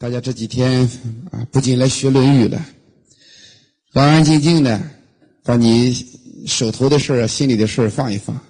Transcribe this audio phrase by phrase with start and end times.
[0.00, 0.88] 大家这几天
[1.32, 2.64] 啊，不仅来学《论语》了，
[3.94, 4.80] 安安静静的
[5.42, 5.92] 把你
[6.46, 8.40] 手头的事儿、心里的事儿放一放，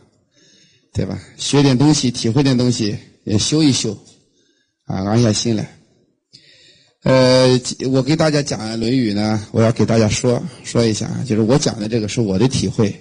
[0.92, 1.18] 对吧？
[1.38, 3.98] 学点东西，体会点东西，也修一修，
[4.84, 5.74] 啊，安下心来。
[7.04, 7.58] 呃，
[7.92, 12.94] 我给大家讲《论语》呢，我要给大家说说一下，就是我讲的这个是我的体会。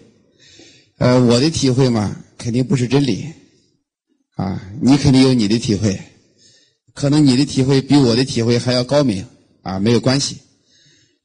[1.00, 3.26] 呃，我的体会嘛，肯定不是真理，
[4.36, 6.00] 啊，你肯定有你的体会。
[6.98, 9.24] 可能你的体会比我的体会还要高明
[9.62, 10.40] 啊，没有关系。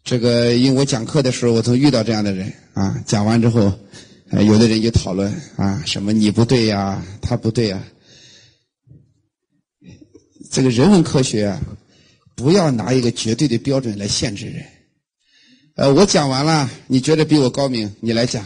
[0.05, 3.73] 这个因为我讲课的时候，我曾遇到这样的人啊，讲完之后，
[4.31, 7.83] 有的人就讨论啊，什么你不对呀，他不对呀。
[10.51, 11.59] 这个人文科学啊，
[12.37, 14.67] 不要拿一个绝对的标准来限制人。
[15.77, 18.45] 呃，我讲完了，你觉得比我高明，你来讲，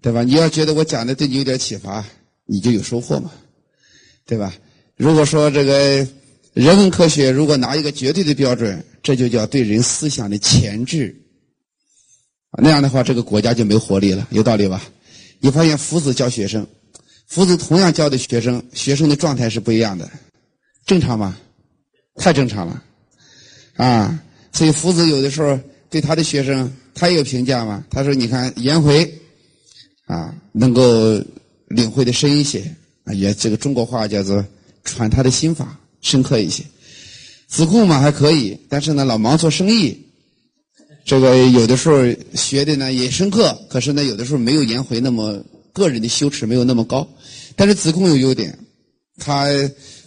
[0.00, 0.22] 对吧？
[0.22, 2.06] 你要觉得我讲的对你有点启发，
[2.44, 3.32] 你就有收获嘛，
[4.26, 4.54] 对吧？
[4.98, 6.06] 如果说这个
[6.54, 11.14] 人文科学如果拿一个绝对的标准，这就叫对人思想的钳制。
[12.60, 14.82] 那样的话，这个国家就没活力了，有道理吧？
[15.38, 16.66] 你发现夫子教学生，
[17.28, 20.10] 夫子同样教的学生，学生的状态是不一样的，
[20.84, 21.38] 正常吗？
[22.16, 22.82] 太正常了，
[23.76, 24.20] 啊！
[24.52, 25.56] 所以夫子有的时候
[25.88, 27.84] 对他的学生，他也有评价嘛。
[27.88, 29.08] 他说：“你看颜回，
[30.06, 31.22] 啊，能够
[31.68, 32.74] 领会的深一些，
[33.04, 34.44] 啊，也这个中国话叫做。”
[34.88, 36.64] 传他的心法深刻一些，
[37.46, 40.06] 子贡嘛还可以，但是呢老忙做生意，
[41.04, 42.02] 这个有的时候
[42.34, 47.06] 学的呢也深刻，可是呢有的时候没有颜回那么个人的羞耻没有那么高，
[47.54, 48.58] 但是子贡有优点，
[49.18, 49.46] 他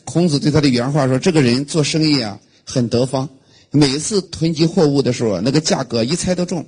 [0.04, 3.30] 孔子对他的原话说：这个人做生意啊很得方，
[3.70, 6.66] 每一次囤积货物的时候那个价格一猜都中，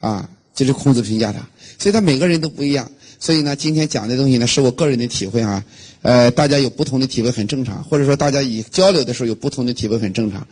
[0.00, 1.40] 啊，这是孔子评价他，
[1.78, 2.90] 所以他每个人都不一样，
[3.24, 5.64] 所以呢今天讲的东西呢是我个人的体会啊。
[6.02, 10.46] 呃，大家有不同的体会很正常，或者说大家以交流的时候有不同的体会很正常，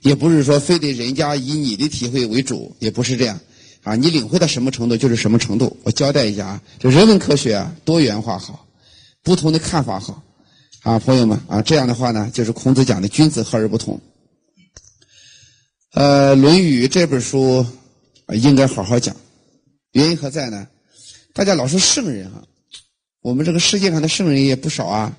[0.00, 3.38] 也不是说非得人家以你的体会为主，也不是这样，
[3.82, 5.76] 啊，你领会到什么程度就是什么程度。
[5.82, 8.66] 我交代一下啊，这人文科学啊，多元化好，
[9.22, 10.22] 不同的看法好，
[10.80, 14.00] 啊，朋友们啊，这样的话呢，就是孔子讲的君子和而不同。
[15.92, 17.66] 呃，《论语》这本书
[18.32, 19.14] 应该好好讲，
[19.92, 20.66] 原因何在呢？
[21.34, 22.42] 大家老说圣人哈。
[23.20, 25.16] 我们这个世界上的圣人也不少啊，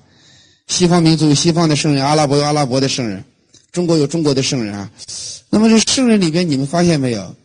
[0.66, 3.22] 西方民族有西方的圣人，阿拉伯有阿拉伯的圣人，
[3.70, 4.90] 中国有中国的圣人啊。
[5.50, 7.36] 那么这圣人里边，你们发现没有？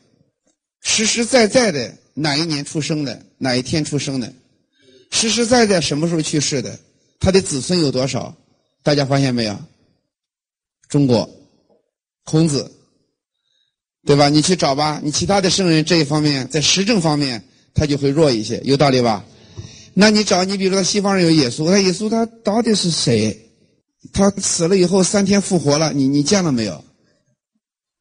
[0.81, 4.31] 实实在在的哪一年出生的，哪一天出生的，
[5.11, 6.79] 实实在在什么时候去世的，
[7.19, 8.33] 他的子孙有多少？
[8.83, 9.59] 大家发现没有？
[10.87, 11.29] 中国，
[12.23, 12.71] 孔子，
[14.05, 14.29] 对吧？
[14.29, 17.43] 你去找吧，你其他的圣人这一方面在实证方面
[17.73, 19.25] 他就会弱一些，有道理吧？
[19.93, 23.49] 那你找你，比如说西方人有耶稣，那耶稣他到底是谁？
[24.13, 26.83] 他死了以后三天复活了，你你见了没有？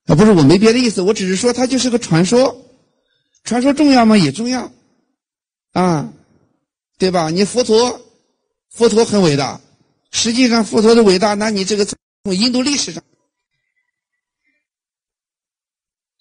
[0.06, 2.66] 啊，不是，我没别的意思，我只是说他就是个传说。
[3.42, 4.18] 传说重要吗？
[4.18, 4.70] 也重要，
[5.72, 6.12] 啊，
[6.98, 7.30] 对吧？
[7.30, 8.00] 你佛陀，
[8.70, 9.60] 佛陀很伟大，
[10.12, 11.96] 实际上佛陀的伟大，那你这个从
[12.34, 13.02] 印度历史上，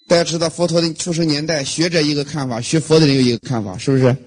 [0.09, 4.18] 大家知道佛陀的出生年代，学者一个看法，学佛的人有一个看法，是不是？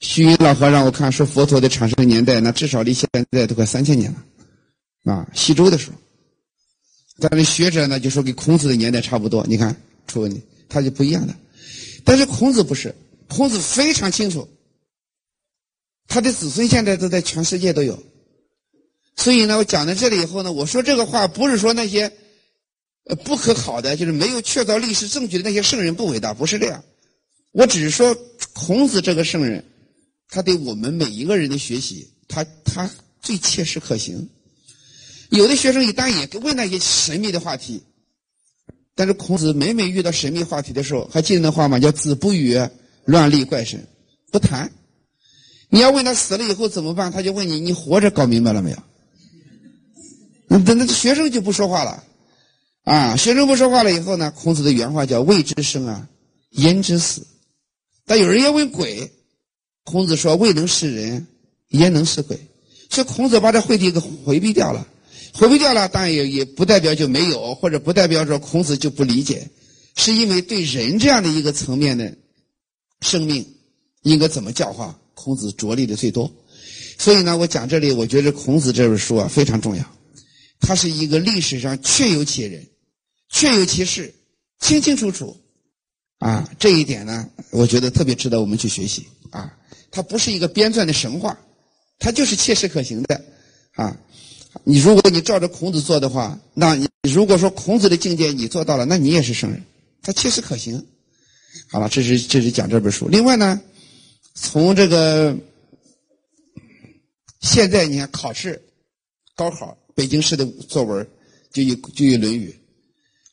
[0.00, 5.96] 虚云老和尚，我看说佛陀的产生年代，那至少离现在都快三千年了，啊，西周的时候。
[7.20, 10.40] 但是学者呢就说跟孔子的年代差不多，你看出问题，
[10.70, 11.34] 他就不一样的。
[12.02, 12.94] 但是孔子不是，
[13.28, 14.48] 孔子非常清楚，
[16.06, 18.02] 他的子孙现在都在全世界都有。
[19.16, 22.10] 所以呢，我讲到这里以后呢，我说这个话不是说那些
[23.08, 26.84] 呃不可考的，就是没有确凿历史证据的那些圣人不伟大，不是这样。
[27.52, 28.16] 我只是说
[28.52, 29.64] 孔子这个圣人。
[30.30, 32.90] 他对我们每一个人的学习，他他
[33.22, 34.28] 最切实可行。
[35.30, 37.82] 有的学生一旦也问那些神秘的话题，
[38.94, 41.78] 但是孔子每每遇到神秘话题的时候，还记得那话吗？
[41.78, 42.60] 叫“子不语，
[43.06, 43.82] 乱立怪神”，
[44.30, 44.70] 不谈。
[45.70, 48.76] 你要问他死了以后怎么办，他就问你：你活着搞明白了没有？
[50.46, 52.04] 那那学生就不说话了，
[52.88, 54.32] 啊，学生不说话了以后呢？
[54.34, 56.08] 孔子的原话叫“未知生啊，
[56.52, 57.26] 焉知死”。
[58.06, 59.12] 但有人要问鬼。
[59.84, 61.26] 孔子说：“未能是人，
[61.68, 62.38] 焉能是鬼？”
[62.88, 64.86] 所以孔子把这会题给回避掉了，
[65.34, 69.50] 回避掉了，当然也也不代表就没有，或者不代表说孔子就不理解，
[69.94, 72.16] 是因为对人这样的一个层面的
[73.02, 73.46] 生命
[74.02, 76.30] 应该怎么教化，孔子着力的最多。
[76.96, 79.84] 所以呢，我讲这里，我觉得孔子这本书啊非常重要，
[80.60, 82.66] 它是一个历史上确有其人，
[83.28, 84.14] 确有其事，
[84.58, 85.36] 清清楚楚
[86.18, 89.54] 啊，这一点呢，我觉得特别值得我们去学习啊。
[89.90, 91.38] 它不是一个编撰的神话，
[91.98, 93.24] 它就是切实可行的，
[93.72, 93.96] 啊，
[94.64, 99.62] 你如果你照着孔子做的话，那你如果说孔子的境界你做到了，那你也是圣人，
[100.02, 100.86] 它切实可行。
[101.70, 103.08] 好了，这是这是讲这本书。
[103.08, 103.60] 另外呢，
[104.34, 105.36] 从这个
[107.40, 108.62] 现在你看考试，
[109.36, 111.06] 高考北京市的作文
[111.52, 112.50] 就有就有《论语》。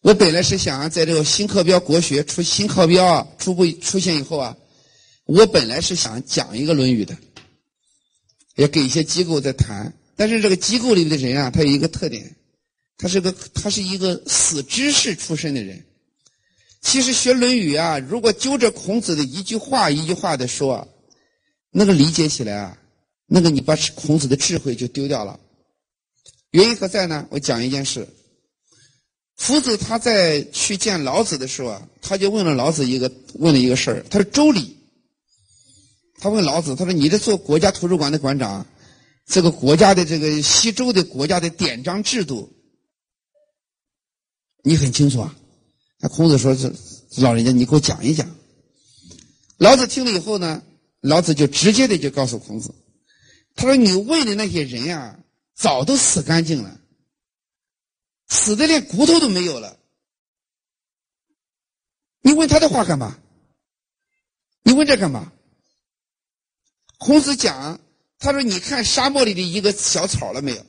[0.06, 4.56] 我本来是想在这个新课标国学出新课标啊初步出现以后啊，
[5.26, 7.18] 我本来是想讲一个《论语》的，
[8.56, 9.92] 也给一些机构在谈。
[10.16, 12.36] 但是这个机构里的人啊，他有一个特点，
[13.00, 15.84] 他是个他是一个死知识出身的人。
[16.84, 20.88] 其实学《论语》啊，如果揪着孔子的一句话一句话的说，
[21.72, 22.78] 那个理解起来啊，
[23.26, 25.40] 那个你把孔子的智慧就丢掉了。
[26.52, 27.26] 原因何在呢？
[27.32, 28.08] 我讲一件事。
[29.38, 34.06] 夫子他在去见老子的时候啊，他就问了老子一个问了一个事儿。
[34.10, 34.78] 他说：“周礼。”
[36.20, 38.66] 他问老子：“他说你这做国家图书馆的馆长，
[39.26, 42.50] 这个国家的这个西周的国家的典章制度，
[44.64, 45.36] 你很清楚啊？”
[46.00, 46.74] 那孔子说：“是
[47.18, 48.34] 老人家，你给我讲一讲。”
[49.58, 50.64] 老子听了以后呢，
[51.02, 52.74] 老子就直接的就告诉孔子
[53.56, 55.20] ：“他说你问的那些人呀，
[55.56, 56.80] 早都死干净了。”
[58.28, 59.78] 死的连骨头都没有了，
[62.22, 63.20] 你问他的话干嘛？
[64.64, 65.32] 你问这干嘛？
[66.98, 67.80] 孔子讲，
[68.18, 70.66] 他说：“你看沙漠里的一个小草了没有？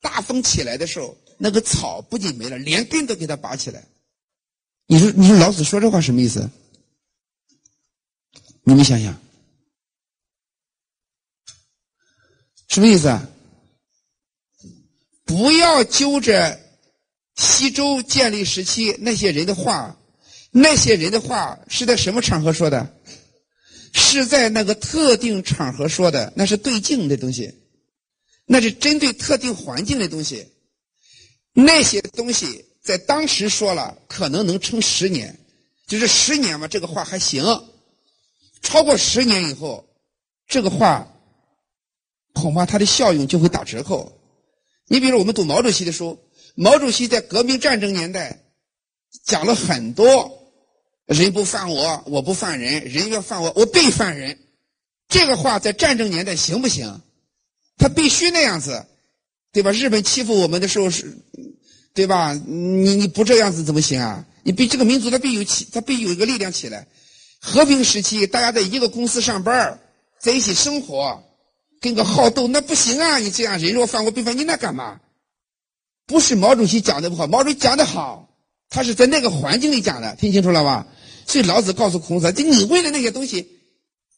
[0.00, 3.86] 大风起来的时候，那个草不仅没了，连根都给它拔起来。
[4.86, 6.50] 你说，你说老子说这话什么意思？
[8.64, 9.18] 你们想想，
[12.68, 13.26] 什么意思啊？
[15.24, 16.60] 不要揪着。”
[17.40, 19.96] 西周建立时期那些人的话，
[20.50, 22.94] 那些人的话是在什么场合说的？
[23.94, 27.54] 是在那个特定场合说的，那是对镜的东西，
[28.44, 30.48] 那是针对特定环境的东西。
[31.54, 35.40] 那些东西在当时说了，可能能撑十年，
[35.86, 37.42] 就是十年嘛，这个话还行。
[38.60, 39.88] 超过十年以后，
[40.46, 41.10] 这个话
[42.34, 44.12] 恐怕它的效用就会打折扣。
[44.88, 46.18] 你比如我们读毛主席的书。
[46.62, 48.42] 毛主席在革命战争年代
[49.24, 50.52] 讲了很多
[51.08, 54.38] “人不犯我，我不犯人；人要犯我，我必犯人”。
[55.08, 57.00] 这个话在战争年代行不行？
[57.78, 58.84] 他必须那样子，
[59.52, 59.72] 对吧？
[59.72, 61.16] 日本欺负我们的时候是，
[61.94, 62.34] 对吧？
[62.34, 64.26] 你你不这样子怎么行啊？
[64.42, 66.86] 你必这个民族他必有起，他必有一个力量起来。
[67.40, 69.80] 和平时期，大家在一个公司上班，
[70.20, 71.24] 在一起生活，
[71.80, 73.16] 跟个好斗，那不行啊！
[73.16, 75.00] 你这样人若犯我，必犯你，那干嘛？
[76.10, 78.34] 不是毛主席讲的不好，毛主席讲的好，
[78.68, 80.88] 他是在那个环境里讲的，听清楚了吧？
[81.24, 83.48] 所以老子告诉孔子：，就你为了那些东西，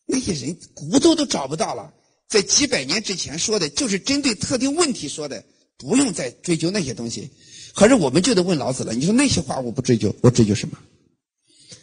[0.07, 1.93] 那些人骨头都找不到了，
[2.31, 5.45] 在几百年之前说的，就是针对特定问题说的，
[5.77, 7.29] 不用再追究那些东西。
[7.75, 10.79] 可是我们就得问老子了，你说那些话我不追究，我追究什么？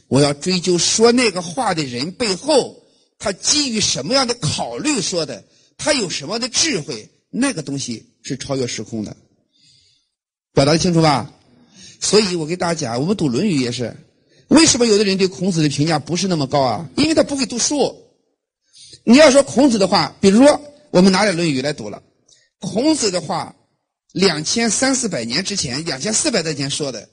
[0.07, 2.81] 我要追究说那个话的人背后，
[3.19, 5.45] 他基于什么样的考虑说的，
[5.77, 7.07] 他有什么样的智慧？
[7.29, 9.15] 那个东西是超越时空的。
[10.59, 11.31] 表达的清楚吧？
[12.01, 13.95] 所以我给大家讲，我们读《论语》也是，
[14.49, 16.89] 为什么有的人对孔子的评价不是那么高啊？
[16.97, 17.95] 因为他不会读书。
[19.05, 20.61] 你要说孔子的话，比如说
[20.91, 22.03] 我们拿点《论语》来读了，
[22.59, 23.55] 孔子的话，
[24.11, 27.07] 两千三四百年之前，两千四百多年说的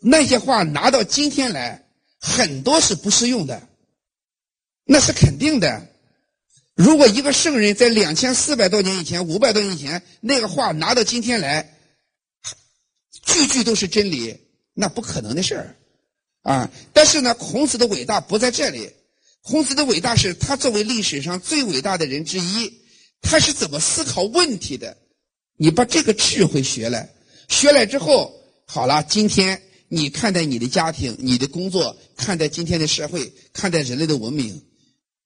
[0.00, 1.84] 那些话，拿到今天来，
[2.20, 3.60] 很多是不适用的，
[4.84, 5.84] 那是肯定的。
[6.76, 11.74] 如果一个圣人在两千四百多年以前、五百多年以前那个话拿到今天来，
[13.28, 14.38] 句句都是真理，
[14.72, 15.76] 那不可能的事儿，
[16.42, 16.70] 啊！
[16.94, 18.90] 但是呢，孔子的伟大不在这里。
[19.42, 22.72] 孔子的伟大是他作为历史上最伟大的人之一，
[23.20, 24.96] 他是怎么思考问题的？
[25.56, 27.10] 你把这个智慧学来，
[27.48, 34.62] 学来之后，好了，今天你看待你的家庭、你的工作，看待今天的社会，看待人类的文明，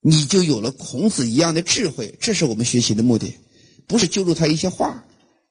[0.01, 2.15] 你就有了孔子一样的智慧。
[2.21, 3.39] 这是我们学习的目的，
[3.87, 5.05] 不是揪住他一些话。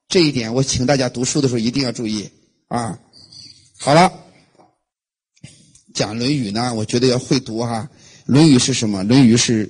[0.08, 2.30] 这一点，我请大家读书的时候一定要注意。
[2.72, 2.98] 啊，
[3.80, 4.14] 好了，
[5.94, 7.90] 讲《论语》呢，我觉得要会读哈。
[8.32, 9.04] 《论语》是什么？
[9.08, 9.70] 《论语》是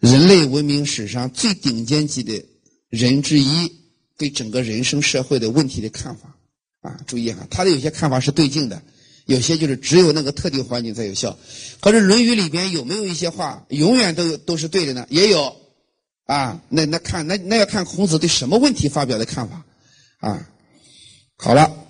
[0.00, 2.44] 人类文明史上最顶尖级的
[2.88, 3.72] 人之一
[4.18, 6.34] 对整个人生社会的问题的看法。
[6.80, 8.82] 啊，注意哈，他的有些看法是对劲的，
[9.26, 11.38] 有些就是只有那个特定环境才有效。
[11.78, 15.06] 可是《论语》里边有没有一些话永远都都是对的呢？
[15.08, 15.54] 也有。
[16.24, 19.64] 啊，那那看那那要看孔子对什么问题发表的看法。
[20.18, 20.48] 啊，
[21.36, 21.86] 好了。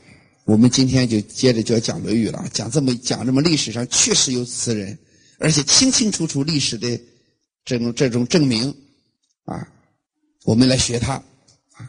[0.50, 4.98] 我们今天就接着就要讲《论语》了，讲这么讲这么历史上确实有此人，
[5.38, 7.00] 而且清清楚楚历史的
[7.64, 8.74] 这种这种证明，
[9.44, 9.72] 啊，
[10.42, 11.22] 我们来学他，
[11.74, 11.88] 啊，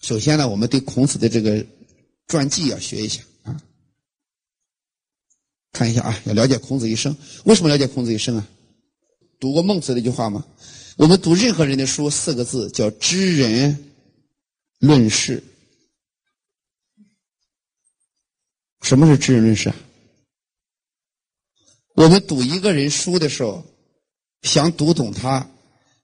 [0.00, 1.62] 首先呢，我们对孔子的这个
[2.26, 3.60] 传记要学一下啊，
[5.72, 7.14] 看一下啊，要了解孔子一生。
[7.44, 8.48] 为什么了解孔子一生啊？
[9.38, 10.42] 读过孟子的一句话吗？
[10.96, 13.92] 我们读任何人的书，四个字叫知人
[14.78, 15.44] 论事。
[18.82, 19.76] 什么是知人论事啊？
[21.94, 23.64] 我们读一个人书的时候，
[24.42, 25.48] 想读懂他，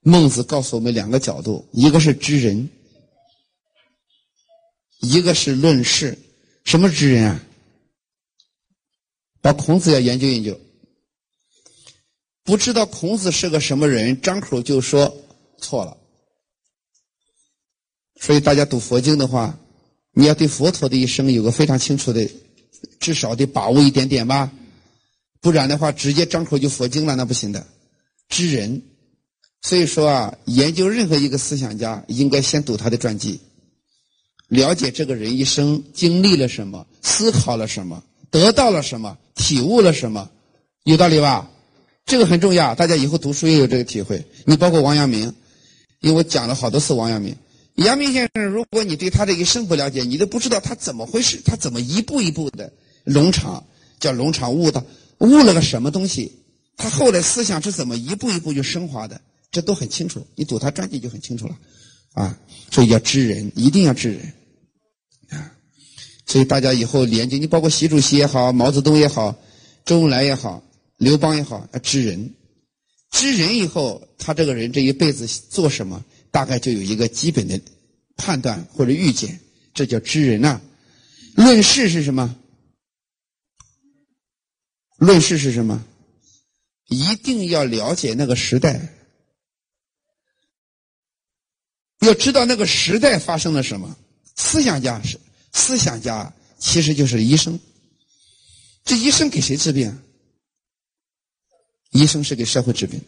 [0.00, 2.68] 孟子告诉我们两个角度：一个是知人，
[5.00, 6.16] 一个是论事。
[6.64, 7.44] 什么知人啊？
[9.40, 10.58] 把孔子要研究研究。
[12.44, 15.16] 不知道孔子是个什么人，张口就说
[15.58, 15.96] 错了。
[18.20, 19.58] 所以大家读佛经的话，
[20.12, 22.30] 你要对佛陀的一生有个非常清楚的，
[23.00, 24.50] 至少得把握一点点吧。
[25.40, 27.66] 不然的话，直接张口就佛经了，那不行的。
[28.28, 28.82] 知人，
[29.62, 33.40] 所以说啊，研究任何一个思想家，应该先读他的传记，
[34.48, 40.28] 了解这个人一生经历了什么，思考了什么，得到了什么，体悟了什么，
[40.84, 41.50] 有道理吧？
[42.04, 44.24] 这个很重要，大家以后读书也有这个体会。
[44.44, 45.34] 你包括王阳明，
[46.00, 47.36] 因为我讲了好多次王阳明。
[47.78, 52.72] 阳明先生，如果你对他的一生不了解，你都不知道他怎么回事，他怎么一步一步的
[53.04, 53.64] 农场
[54.00, 54.84] 叫农场悟道。
[55.18, 56.32] 悟了个什么东西？
[56.76, 59.20] 他后来思想是怎么一步一步就升华的？
[59.52, 60.26] 这都很清楚。
[60.34, 61.56] 你读他传记就很清楚了，
[62.14, 62.38] 啊，
[62.70, 64.32] 所以要知人，一定要知人，
[65.30, 65.52] 啊，
[66.26, 69.36] 所以大家以后研究，你包括习主席也好，毛泽东也好，
[69.84, 70.62] 周恩来也好，
[70.96, 72.34] 刘邦也好，要知人，
[73.12, 76.04] 知人以后，他这个人这一辈子做什么，
[76.38, 77.60] 大概就有一个基本的
[78.16, 79.40] 判断或者预见，
[79.74, 80.60] 这叫知人呐。
[81.34, 82.36] 论事是什么？
[84.98, 85.84] 论事是什么？
[86.86, 88.94] 一定要了解那个时代，
[92.02, 93.96] 要知道那个时代发生了什么。
[94.36, 95.18] 思想家是
[95.52, 97.58] 思想家，其实就是医生。
[98.84, 100.00] 这医生给谁治病？
[101.90, 103.02] 医生是给社会治病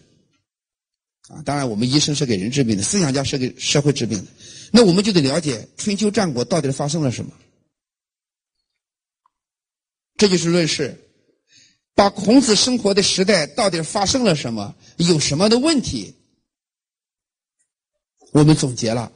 [1.31, 1.41] 啊！
[1.45, 4.27] 当然，我们医生是给人治病的，思想家是给社会治病的。
[4.73, 7.33] 那我们就得了解春秋战国到底发生了什么，
[10.17, 11.07] 这就是论事。
[11.95, 16.15] 把孔子生活的时代到底发生了什么，有什么的问题，
[18.33, 19.13] 我们总结了，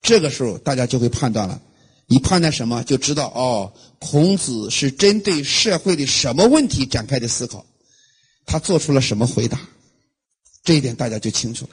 [0.00, 1.60] 这个时候大家就会判断了。
[2.06, 7.66] 你判断什么，就知道哦，孔子是针对社会的什么问题展开的思考，
[8.46, 9.60] 他做出了什么回答，
[10.66, 11.70] 这一点大家就清楚了。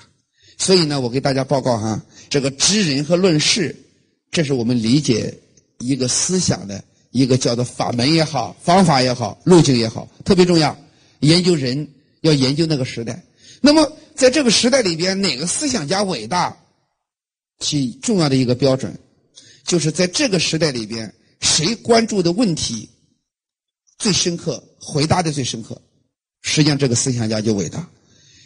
[0.58, 3.76] 所以呢，我给大家报告哈，这个知人和论事，
[4.32, 5.38] 这是我们理解
[5.80, 6.82] 一个思想的。
[7.16, 10.76] 一个叫做法门也好，方法也好，路径也好，特别重要。
[11.20, 11.88] 研究人
[12.22, 13.24] 要研究那个时代。
[13.62, 16.58] 那么在这个时代里边，哪个思想家伟大？
[17.60, 18.98] 其重要的一个标准，
[19.64, 22.90] 就是在这个时代里边，谁关注的问题
[24.00, 25.80] 最深刻，回答的最深刻，
[26.42, 27.88] 实际上这个思想家就伟大。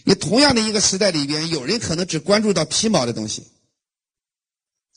[0.07, 3.45] 你同样的一个时代里边，有人可能只关注到皮毛的东西，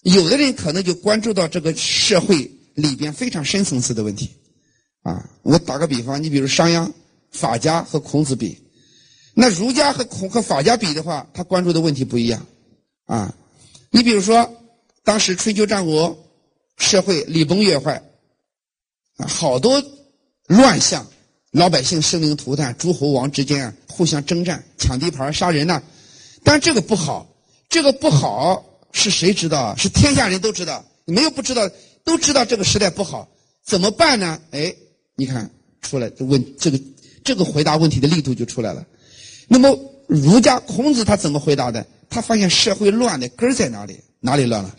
[0.04, 2.56] 有的人可能就关注到这个社会。
[2.74, 4.30] 里边非常深层次的问题，
[5.02, 6.90] 啊，我打个比方，你比如商鞅、
[7.32, 8.56] 法家和孔子比，
[9.34, 12.46] 那儒家和孔和法家比的话，他关注的问题不一样，
[13.06, 13.34] 啊，
[13.90, 14.50] 你比如说，
[15.02, 16.16] 当时春秋战国
[16.78, 18.02] 社会礼崩乐坏，
[19.16, 19.82] 啊，好多
[20.46, 21.06] 乱象，
[21.52, 25.82] 老百姓生灵涂炭，诸侯王之间啊互相征战、抢地盘、杀人呐，
[26.44, 27.28] 但这个不好，
[27.68, 29.74] 这个不好是谁知道啊？
[29.76, 31.68] 是天下人都知道，没有不知道。
[32.02, 33.28] 都知道这个时代不好，
[33.62, 34.40] 怎么办呢？
[34.52, 34.74] 哎，
[35.16, 35.50] 你看
[35.82, 36.80] 出来问这个
[37.22, 38.86] 这个回答问题的力度就出来了。
[39.46, 39.78] 那么
[40.08, 41.86] 儒家孔子他怎么回答的？
[42.08, 44.00] 他发现社会乱的根在哪里？
[44.18, 44.74] 哪里乱了？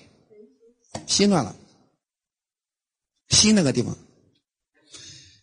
[1.06, 1.56] 心乱了，
[3.30, 3.96] 心那个地方。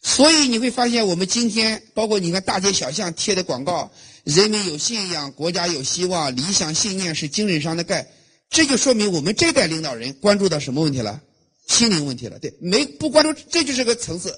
[0.08, 3.92] 所以你会发现，我们今天包括你看大街小巷贴的广告
[4.24, 8.08] ：“人民有信仰，国家有希望，理想信念是精神上的钙。”
[8.48, 11.20] 这就说明我们这代领导人关注到什么问题了？
[11.66, 14.34] 心灵问题了，对，没不关注，这就是个层次，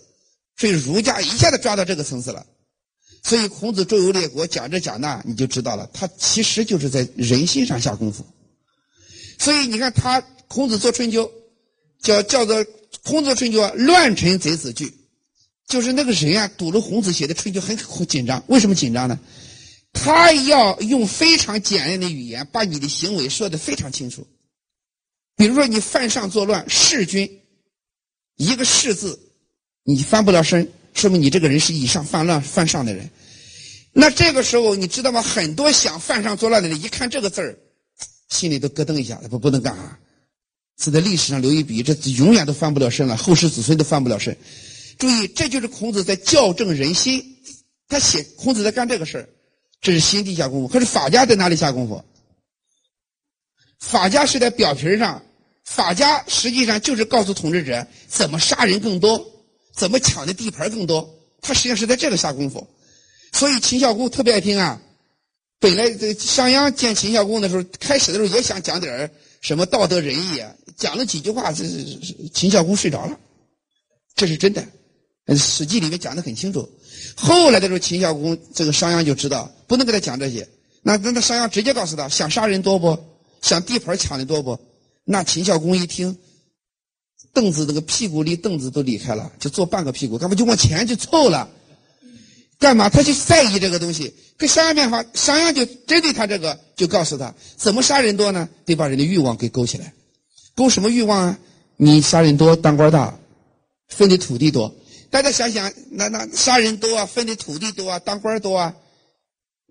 [0.56, 2.44] 所以儒家一下子抓到这个层次了，
[3.22, 8.26] 所以孔子周游列国讲这讲那，你就知道了，他其实就是在人心上下功夫。
[9.38, 11.30] 所以你看他孔子做春秋，
[12.02, 12.66] 叫叫做
[13.04, 14.92] 孔子春秋啊，乱臣贼子惧，
[15.70, 19.18] 就是那个人啊，读了孔子写的春秋很紧张，为什么紧张呢？
[19.92, 24.26] 他要用非常简练的语言把你的行为说得非常清楚。
[25.36, 27.40] 比如说，你犯上作乱，弑君，
[28.36, 29.18] 一个“弑”字，
[29.84, 33.08] 你翻不了身，说明你这个人是以上犯乱犯上的人。
[33.92, 35.22] 那这个时候，你知道吗？
[35.22, 37.56] 很多想犯上作乱的人，一看这个字儿，
[38.28, 39.98] 心里都咯噔一下，不不能干啊？
[40.82, 44.36] 是在历史上留一笔，这永远都翻不了身了，后世子孙都翻不了身。
[45.00, 47.38] 注意，这就是孔子在校正人心。
[47.88, 49.28] 他写孔子在干这个事儿，
[49.80, 50.68] 这是心地下功夫。
[50.68, 52.04] 可是法家在哪里下功夫？
[53.80, 55.22] 法家是在表皮上，
[55.64, 59.26] 法家实际上就是告诉统治者怎么杀人更多，
[59.74, 61.18] 怎么抢的地盘更多。
[61.40, 62.68] 他实际上是在这个下功夫。
[63.32, 64.80] 所以秦孝公特别爱听啊。
[65.58, 71.64] 本来这商鞅见秦孝公的时候，开始的时候也想讲点什么道德仁义啊，讲了几句话，这
[72.32, 73.18] 秦孝公睡着了，
[74.14, 74.62] 这是真的。
[75.36, 76.68] 《史记》里面讲的很清楚。
[77.16, 80.48] 后来的时候，秦孝公这个商鞅就知道不能跟他讲这些。
[80.82, 82.98] 那那那商鞅直接告诉他：想杀人多不？
[83.42, 84.58] 想地盘抢的多不？
[85.04, 86.16] 那秦孝公一听，
[87.32, 91.48] 凳子那个屁股离凳子都离开了，就坐半个屁股，干嘛就往前就凑了？
[92.58, 92.88] 干嘛？
[92.90, 94.14] 他就在意这个东西。
[94.36, 98.48] 跟商鞅变法，商鞅就针对他这个，就告诉他：怎么杀人多呢？
[98.64, 99.92] 得把人的欲望给勾起来。
[100.54, 101.38] 勾什么欲望啊？
[101.76, 103.18] 你杀人多，当官大，
[103.88, 104.74] 分的土地多。
[105.10, 108.76] 大家想想，那那杀人多啊，分的土地多啊，当官多啊，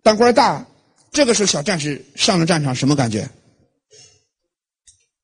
[0.04, 0.68] 当官大，
[1.14, 3.30] 这个时候小战士上了战场什么感觉？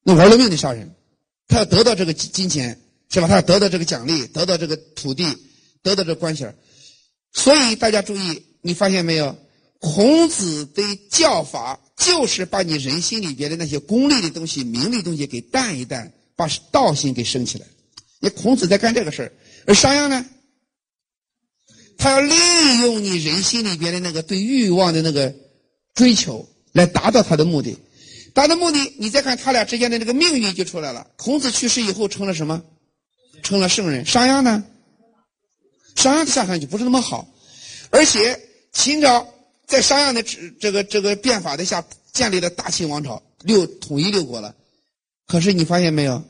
[0.03, 0.95] 那玩了命的杀人，
[1.47, 2.79] 他要得到这个金钱
[3.09, 3.27] 是吧？
[3.27, 5.25] 他要得到这个奖励，得到这个土地，
[5.83, 6.47] 得到这关系
[7.33, 9.37] 所以大家注意，你发现没有？
[9.81, 10.81] 孔子的
[11.11, 17.67] 教法就是把你人心里边的那些功利的东西、名利东西给淡一淡，把道心给升起来。
[18.19, 19.31] 你孔子在干这个事儿。
[19.65, 20.25] 而商鞅呢，
[21.97, 22.35] 他要利
[22.81, 25.33] 用你人心里边的那个对欲望的那个
[25.93, 27.77] 追求，来达到他的目的。
[28.33, 31.07] 达到目的，你再看他俩之间的这个命运就出来了。
[31.15, 32.61] 孔子去世以后成了什么？
[33.43, 34.05] 成了圣人。
[34.05, 34.63] 商鞅呢？
[35.95, 37.27] 商鞅的下场就不是那么好。
[37.91, 38.37] 而且
[38.73, 39.25] 秦朝
[39.65, 40.21] 在商鞅的
[40.59, 44.53] 这个这个变法的下建立了大秦王朝，六统一六国了。
[45.27, 46.21] 可是你发现没有？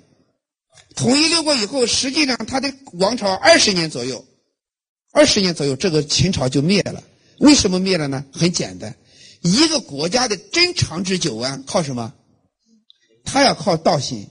[0.95, 4.25] 统一六国以后，实际上他的王朝二十年左右，
[5.11, 7.03] 二十年左右，这个秦朝就灭了。
[7.39, 8.23] 为什么灭了呢？
[8.31, 8.95] 很简单，
[9.41, 12.13] 一个国家的真长治久安靠什么？
[13.25, 14.29] 他要靠道心，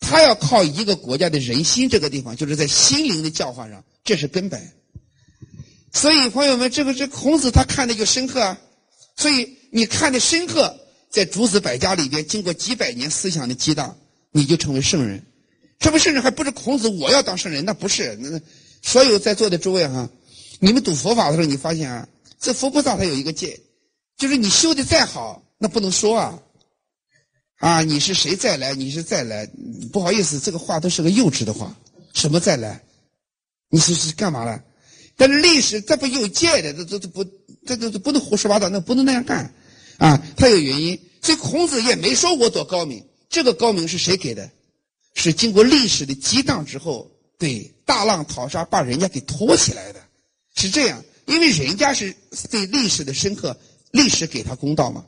[0.00, 1.88] 他要靠一个国家的人心。
[1.88, 4.72] 这个地方就是在心灵的教化上，这是根本。
[5.92, 8.58] 所以朋友们，这个这孔子他看的就深刻啊。
[9.16, 13.96] 所以你看的深刻，在诸子百家里边，经过几百年思想的激荡，
[14.30, 15.24] 你就成为圣人。
[15.78, 18.16] 这不甚至还不是孔子，我要当圣人，那不是。
[18.20, 18.40] 那那
[18.82, 20.08] 所有在座的诸位哈，
[20.58, 22.08] 你们读佛法的时候，你发现啊，
[22.40, 23.60] 这佛菩萨他有一个戒，
[24.16, 26.38] 就是你修的再好，那不能说啊。
[27.58, 28.74] 啊，你是谁再来？
[28.74, 29.48] 你是再来？
[29.90, 31.74] 不好意思，这个话都是个幼稚的话。
[32.12, 32.82] 什么再来？
[33.70, 34.62] 你是是干嘛了？
[35.16, 37.24] 但是历史这不有戒的，这这这不，
[37.66, 39.54] 这这这不能胡说八道，那不能那样干。
[39.96, 43.02] 啊，他有原因，所以孔子也没说我多高明。
[43.30, 44.50] 这个高明是谁给的？
[45.18, 50.00] 是经过历史的激荡之后，对大浪淘沙把人家给托起来的，
[50.54, 51.02] 是这样。
[51.24, 52.14] 因为人家是
[52.50, 53.58] 对历史的深刻，
[53.90, 55.04] 历史给他公道嘛，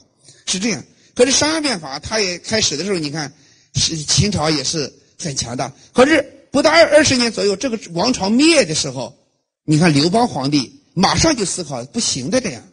[0.47, 0.83] 是这样。
[1.15, 3.33] 可是商鞅变法，他也开始的时候，你看，
[3.75, 5.73] 是秦朝也是很强大。
[5.93, 9.17] 可是不到二二十年左右，这个王朝灭的时候，
[9.65, 12.65] 你看刘邦皇帝马上就思考不行的这样。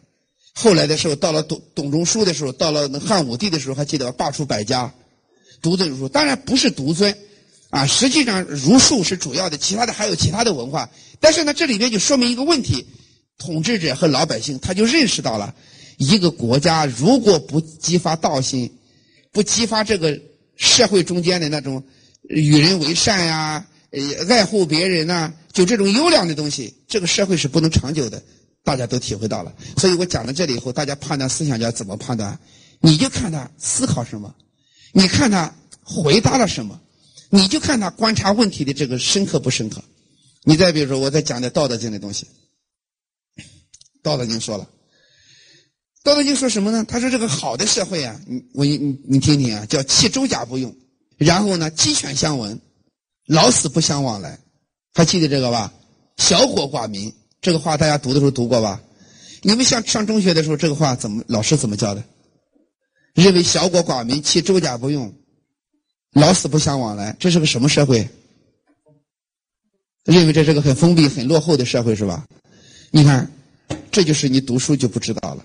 [0.54, 4.92] 后来的时候，到了董董仲舒的时候，到了汉武帝的时候，还记得罢黜百家，
[5.60, 6.08] 独尊儒术。
[6.08, 7.16] 当然不是独尊。
[7.76, 10.88] 啊，实际上儒术是主要的，其他的还有其他的文化。
[11.20, 12.86] 但是呢，这里面就说明一个问题：
[13.36, 15.54] 统治者和老百姓他就认识到了，
[15.98, 18.72] 一个国家如果不激发道心，
[19.30, 20.18] 不激发这个
[20.56, 21.84] 社会中间的那种
[22.22, 28.22] 与人为善呀、呃爱护别人呐，就这种优良的东西，这个社会是不能长久的。
[28.64, 29.52] 大家都体会到了。
[29.76, 32.38] 所以我讲到这里以后，大家判断思想家怎么判断？
[32.80, 34.34] 你就看他思考什么，
[34.92, 36.80] 你看他回答了什么。
[37.30, 39.82] 你就看他观察问题的这个深刻不深刻。
[40.44, 42.26] 你再比如说，我在讲的《道德经》的东西，
[44.02, 44.64] 《道德经》说了，
[46.04, 46.84] 《道德经》说什么呢？
[46.84, 48.76] 他说这个好的社会啊，你我你
[49.08, 50.72] 你听听啊，叫弃周甲不用，
[51.16, 52.60] 然后呢鸡犬相闻，
[53.26, 54.38] 老死不相往来，
[54.94, 55.72] 还记得这个吧？
[56.18, 58.80] 小国寡民，这个话大家读的时候读过吧？
[59.42, 62.04] 你们像上中学的时候，这个话怎么老师怎么教的？
[63.14, 65.12] 认为小国寡民，弃周甲不用。
[66.16, 68.08] 老死不相往来，这是个什么社会？
[70.04, 72.26] 认为这是个很封闭、很落后的社会是吧？
[72.90, 73.30] 你看，
[73.92, 75.44] 这就是你读书就不知道了。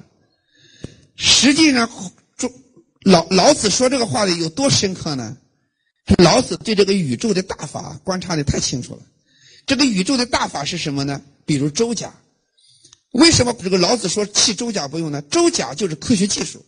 [1.18, 1.90] 实际上，
[2.38, 2.50] 中
[3.02, 5.36] 老老子说这个话的有多深刻呢？
[6.20, 9.02] 老子对这个宇宙的大法观察的太清楚了。
[9.66, 11.22] 这个宇宙的大法是什么呢？
[11.46, 12.14] 比如周甲。
[13.12, 15.22] 为什么这个老子说弃周甲不用呢？
[15.24, 16.66] 周甲就是科学技术。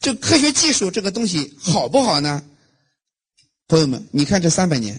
[0.00, 2.42] 这科学技术这个东西好不好呢？
[3.68, 4.98] 朋友们，你看这三百年，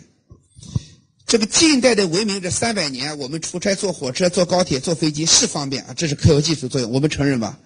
[1.26, 7.60] 这个近代的文明这三百年，我们出差坐火车、坐高铁、坐飞机是方便啊，这是科学技术作用，我们承认吧？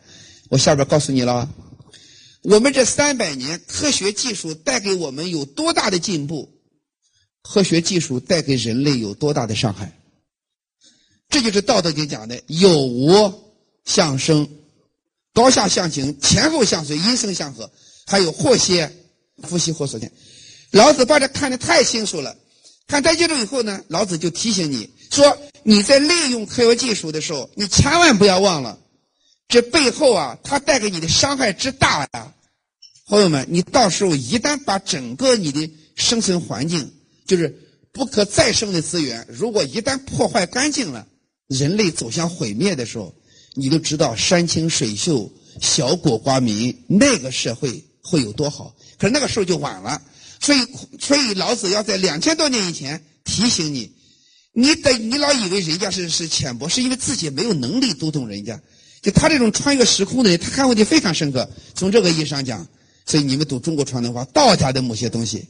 [0.48, 1.50] 我下边告诉你了，
[2.44, 6.50] 我们这三百年科学技术带给我们有多大的进步？
[7.42, 10.00] 科学技术带给人类有多大的伤害？
[11.28, 13.34] 这就是《道德经》讲的“有无
[13.84, 14.48] 相生，
[15.34, 17.70] 高下相形，前后相随，音声相和”，
[18.08, 18.88] 还有“祸兮
[19.42, 20.10] 福兮祸所见”。
[20.74, 22.36] 老子把这看得太清楚了。
[22.88, 28.80] 看太清楚以后呢，老子就提醒你说：你在利用科学技术的时候，你千万不要忘了。
[29.48, 32.34] 这背后啊，它带给你的伤害之大呀，
[33.08, 36.92] 朋友们，你到时候一旦把整个你的生存环境，
[37.28, 37.56] 就是
[37.92, 41.06] 不可再生的资源，如果一旦破坏干净了，
[41.48, 43.14] 人类走向毁灭的时候，
[43.54, 45.32] 你都知道山清水秀、
[45.62, 48.76] 小国寡民那个社会会有多好。
[48.98, 50.02] 可是那个时候就晚了，
[50.44, 50.60] 所以，
[51.00, 53.94] 所以老子要在两千多年以前提醒你，
[54.52, 58.62] 你得你老以为人家是是浅薄，是因为自己没有能力读懂人家。
[59.02, 61.50] 就他这种穿越时空的人，他看问题非常深刻。
[61.74, 62.68] 从这个意义上讲，
[63.06, 65.48] 所以你们读中国传统文化，道家的某些东西，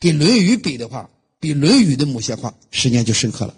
[0.00, 3.54] 跟《论语》比的话，比《论语》的某些话，时间就深刻了。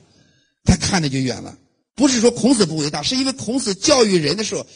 [0.64, 1.56] 他看的就远了。
[1.94, 4.66] 不是说孔子不伟大，是因为孔子教育人的时候，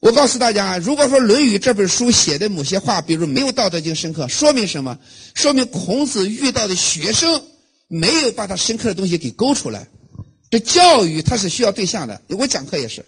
[0.00, 4.98] 我告诉大家，如果说《论语》这本书写的某些话，比如没有《道德经》深刻，说明什么？
[5.34, 7.44] 说明孔子遇到的学生
[7.86, 9.86] 没有把他深刻的东西给勾出来。
[10.50, 12.20] 这教育它是需要对象的。
[12.28, 13.04] 我讲课也是。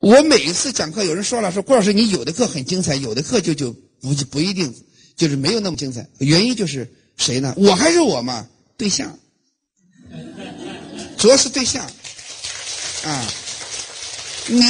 [0.00, 4.74] 我每一次讲课，有人说了说郭老师，你有的课很精彩，有的课就就不不一定，
[5.16, 6.08] 就是没有那么精彩。
[6.18, 7.54] 原因就是谁呢？
[7.56, 8.48] 我还是我嘛？
[8.76, 9.18] 对象，
[11.16, 11.86] 主要是对象
[13.04, 13.32] 啊。
[14.46, 14.62] 你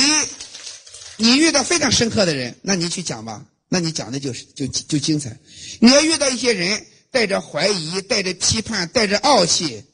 [1.21, 5.39] 你遇到非常深刻的人，那你去讲吧，那你讲的就是就就精彩。
[5.79, 9.85] 你要遇到一些人带着怀疑、带着批判、带着傲气，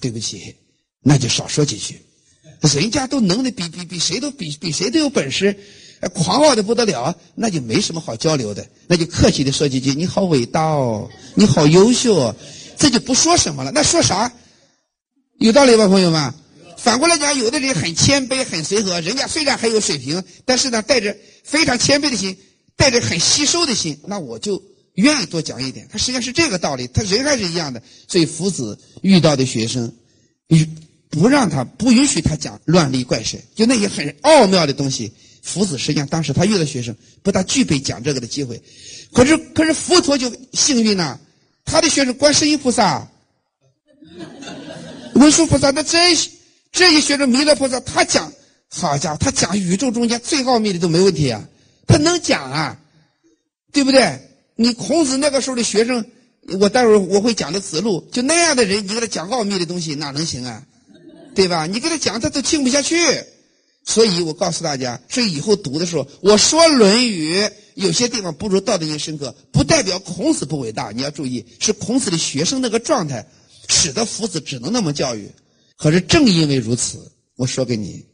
[0.00, 0.56] 对不起，
[1.00, 2.02] 那就少说几句。
[2.74, 5.56] 人家都能的比比比谁都比比谁都有本事，
[6.12, 12.34] 狂傲的不得了，那就没什么好交流的，那就客气的说几句：“你好伟大哦，你好优秀。”
[12.76, 14.32] 这就不说什么了，那说啥？
[15.38, 16.34] 有道理吧，朋友们？
[16.78, 22.36] 反过来讲，有的人很谦卑、很随和，人家虽然很有水平，但是呢，带着非常谦卑的心，
[22.76, 24.62] 带着很吸收的心，那我就
[24.94, 25.88] 愿意多讲一点。
[25.90, 27.82] 他实际上是这个道理，他人还是一样的。
[28.06, 29.92] 所以，夫子遇到的学生，
[30.46, 30.66] 遇。
[31.10, 35.10] 不让他，不允许他讲乱立怪神，就那些很奥妙的东西。
[35.42, 38.62] 夫子实际上当时他遇到学生，不大具备讲这个的机会。
[39.10, 41.18] 可是，可是佛陀就幸运呐，
[41.64, 43.08] 他的学生观世音菩萨、
[45.14, 46.14] 文殊菩萨，那真
[46.72, 48.32] 这些学生弥勒菩萨，他讲，
[48.68, 51.48] 好家伙，他讲宇宙中间最奥秘的都没问题啊，
[51.86, 52.78] 他能讲啊，
[53.72, 54.20] 对不对？
[54.56, 56.04] 你孔子那个时候的学生，
[56.60, 60.62] 我待会儿我会讲的子路，就那样的人，你给他讲奥秘的东西，哪能行啊？
[61.34, 61.66] 对吧？
[61.66, 62.96] 你给他讲，他都听不下去。
[63.84, 67.36] 所以我告诉大家，所以以后读的时候，我说《论语》
[67.74, 70.90] 有些地方不如《道德经》深刻，不代表孔子不伟大。
[70.90, 73.24] 你要注意，是孔子的学生那个状态，
[73.68, 75.30] 使得夫子只能那么教育。
[75.78, 77.94] 可是正因为如此，我说给你，《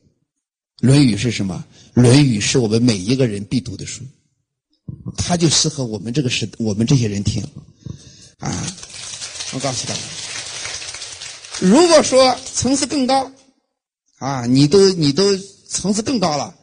[0.87, 1.65] 论语》是什么？
[2.01, 4.05] 《论语》是我们每一个人必读的书，
[5.17, 7.43] 它就适合我们这个时，我们这些人听。
[8.39, 8.67] 啊，
[9.55, 10.01] 我告诉大家。
[11.61, 13.33] 如果说层次更高，
[14.19, 15.35] 啊，你都你都
[15.67, 16.55] 层次更高了，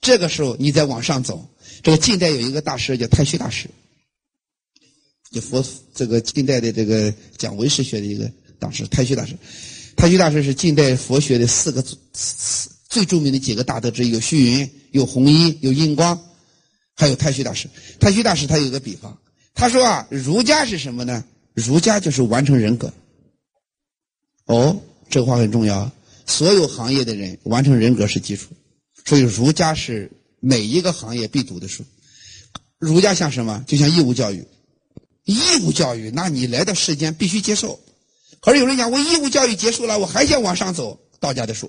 [0.00, 1.46] 这个时候你再往上走。
[1.82, 3.68] 这个近代有一个大师叫太虚大师，
[5.30, 5.62] 就佛
[5.94, 9.36] 这个近代的这个讲唯识学的一个大师太虚大师。
[9.96, 11.82] 太虚大师是近代佛学的四个
[12.88, 16.22] 最著名的几个大德之一，有虚云，有弘一，有印光，
[16.94, 17.68] 还有太虚大师。
[17.98, 19.18] 太虚大师他有个比方，
[19.54, 21.24] 他说啊，儒家是什么呢？
[21.54, 22.92] 儒家就是完成人格。
[24.44, 25.90] 哦，这话很重要。
[26.26, 28.50] 所有行业的人完成人格是基础，
[29.04, 31.84] 所以儒家是每一个行业必读的书。
[32.78, 33.64] 儒家像什么？
[33.66, 34.46] 就像义务教育。
[35.24, 37.80] 义务教育，那你来到世间必须接受。
[38.46, 41.68] 可是有人讲，我义务教育结束了，我还想往上走，道家的书，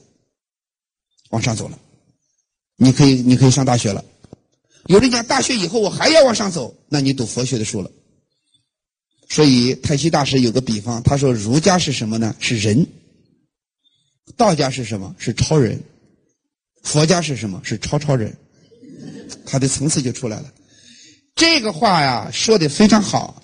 [1.32, 1.80] 往上走了。
[2.76, 4.06] 你可以，你可以上大学了。
[4.86, 7.90] 有人讲，大学以后我还要往上走，那你读佛学的书了。
[9.28, 12.36] 所以太虚大师有个比方，他说：“儒家是什么呢？
[12.40, 12.86] 是人；
[14.36, 15.16] 道家是什么？
[15.18, 15.80] 是超人；
[16.84, 17.60] 佛家是什么？
[17.64, 18.38] 是超超人。”
[19.48, 20.54] 他的层次就出来了。
[21.34, 23.42] 这个话呀，说的非常好。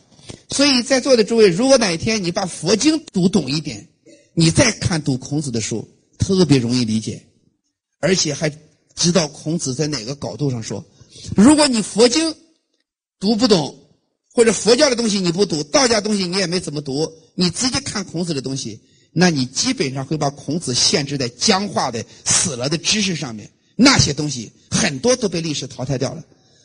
[0.53, 3.89] 所以在座的诸位，如果哪一天你把佛经读懂一点，
[4.35, 5.89] 你再看读孔子的书，
[6.19, 7.25] 特别容易理解，
[7.99, 8.55] 而且还
[8.95, 10.85] 知道孔子在哪个角度上说。
[11.35, 12.35] 如果你佛经
[13.19, 13.79] 读不懂，
[14.31, 18.79] 或者佛教的东西你不读，道家东西你也没怎么读，你直接看孔子的东西，
[19.11, 23.49] 那你基本上会把孔子限制在僵化的、死了的知识上面。
[23.75, 26.23] 那些东西很多都被历史淘汰掉了，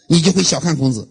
[0.09, 1.09] 你就会小看孔子，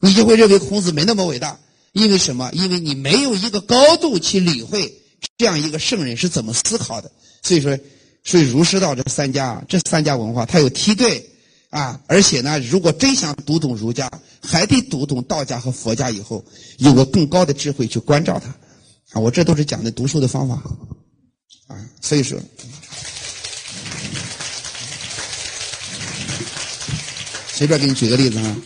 [0.00, 1.60] 你就会认为孔子没那么伟大。
[1.94, 2.50] 因为什么？
[2.52, 4.92] 因为你没有一个高度去理会
[5.38, 7.10] 这样一个圣人是怎么思考的。
[7.42, 7.78] 所以说，
[8.24, 11.30] 所以儒释道这三家，这三家文化它有梯队
[11.70, 12.00] 啊。
[12.08, 14.10] 而且呢，如果真想读懂儒家，
[14.42, 16.44] 还得读懂道家和佛家，以后
[16.78, 18.48] 有个更高的智慧去关照它。
[19.12, 20.56] 啊，我这都是讲的读书的方法
[21.68, 21.76] 啊。
[22.00, 22.38] 所以说。
[27.56, 28.56] 随便给你举个例子啊，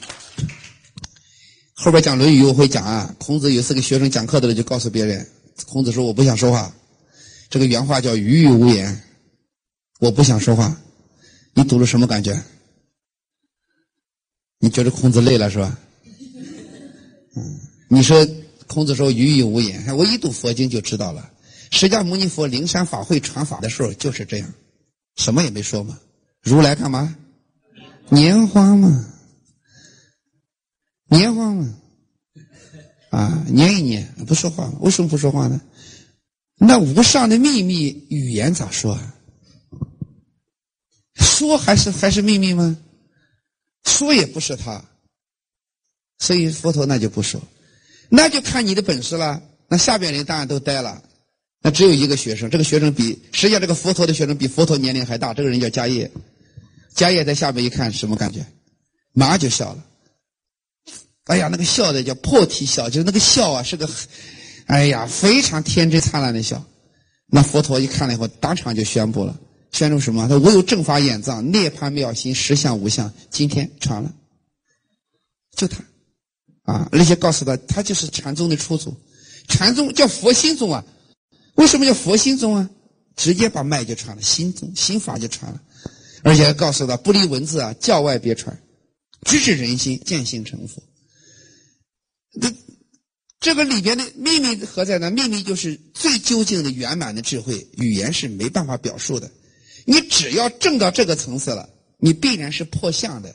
[1.80, 3.14] 后边讲《论语》我会讲啊。
[3.18, 5.24] 孔子有次给学生讲课的时候，就告诉别人，
[5.68, 6.74] 孔子说：“我不想说话。”
[7.48, 9.00] 这个原话叫“语语无言”，
[10.00, 10.76] 我不想说话。
[11.54, 12.36] 你读了什么感觉？
[14.58, 15.78] 你觉得孔子累了是吧？
[17.36, 18.26] 嗯，你说
[18.66, 21.30] 孔子说“语语无言”，我一读佛经就知道了。
[21.70, 24.52] 释迦牟尼佛灵山法会传法的时候就是这样，
[25.14, 25.96] 什么也没说嘛。
[26.42, 27.14] 如来干嘛？
[28.08, 29.06] 年花嘛，
[31.08, 31.74] 年华嘛，
[33.10, 35.60] 啊，念一念不说话，为什么不说话呢？
[36.56, 39.14] 那无上的秘密语言咋说啊？
[41.14, 42.76] 说还是还是秘密吗？
[43.84, 44.84] 说也不是他，
[46.18, 47.40] 所以佛陀那就不说，
[48.08, 49.42] 那就看你的本事了。
[49.68, 51.02] 那下边人当然都呆了，
[51.62, 56.10] 那只有一个学生，这个学生比实际上这个佛陀的学生比佛陀年龄还大，这个人叫迦叶。
[56.94, 58.44] 迦叶在下面一看，什么感觉？
[59.12, 59.84] 马上就笑了。
[61.28, 63.88] 哎呀，那个笑的叫破涕笑，就是那个笑啊，是个，
[64.66, 66.64] 哎呀，非常天真灿烂的笑。
[67.26, 69.38] 那佛陀一看了以后，当场就宣布了，
[69.70, 70.26] 宣布什么？
[70.26, 74.10] 他我有正法眼藏，涅槃妙心，实相无相，今天传了。
[75.54, 75.84] 就他，
[76.62, 78.96] 啊，而且告诉他，他就是禅宗的初祖。
[79.48, 80.82] 禅宗叫佛心宗啊，
[81.56, 82.70] 为什么叫佛心宗啊？
[83.16, 85.60] 直接把脉就传了，心宗心法就传了。
[86.22, 88.58] 而且还告诉他不离文字啊，教外别传，
[89.26, 90.82] 直指人心，见性成佛。
[92.40, 92.52] 那
[93.40, 95.10] 这个里边的秘密何在呢？
[95.10, 99.30] 秘密就是最究竟的圆满的智慧，语言是没办法表述的。
[99.84, 103.34] 你只要证到这个层次了，你必然是破相的，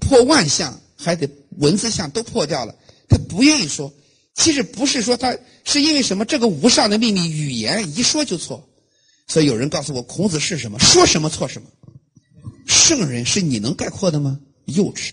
[0.00, 2.74] 破万相，还得文字相都破掉了。
[3.08, 3.92] 他不愿意说，
[4.34, 6.24] 其实不是说他是因为什么？
[6.24, 8.68] 这个无上的秘密，语言一说就错。
[9.26, 10.78] 所以有人告诉我，孔子是什么？
[10.78, 11.68] 说什么错什么。
[12.66, 14.38] 圣人是你能概括的吗？
[14.66, 15.10] 幼稚。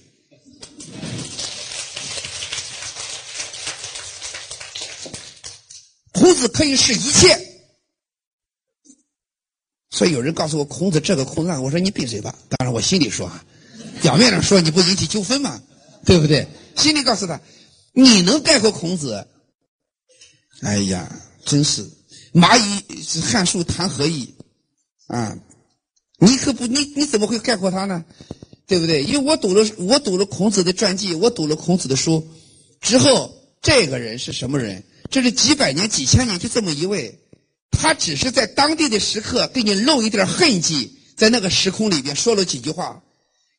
[6.25, 7.39] 孔子可以是一切。
[9.91, 12.35] 所以有人告诉我，孔子这个孔子那个，我说你闭嘴吧。
[12.49, 13.45] 当然我心里说啊，
[14.01, 15.61] 表面上说你不引起纠纷嘛，
[16.03, 16.47] 对不对？
[16.77, 17.39] 心里告诉他，
[17.93, 19.27] 你能概括孔子？
[20.61, 21.87] 哎呀，真是。
[22.33, 24.33] 蚂蚁汉树谈何易
[25.05, 25.37] 啊？
[26.17, 28.03] 你可不，你你怎么会概括他呢？
[28.65, 29.03] 对不对？
[29.03, 32.27] 因为我读了，我读了孔子的传记，我读了孔子的书
[32.81, 34.83] 之后，这个人是什么人？
[35.09, 37.19] 这是几百年、几千年就这么一位，
[37.71, 43.01] 他只是在当地的时刻给你露一点痕迹，在那个时空里边说了几句话，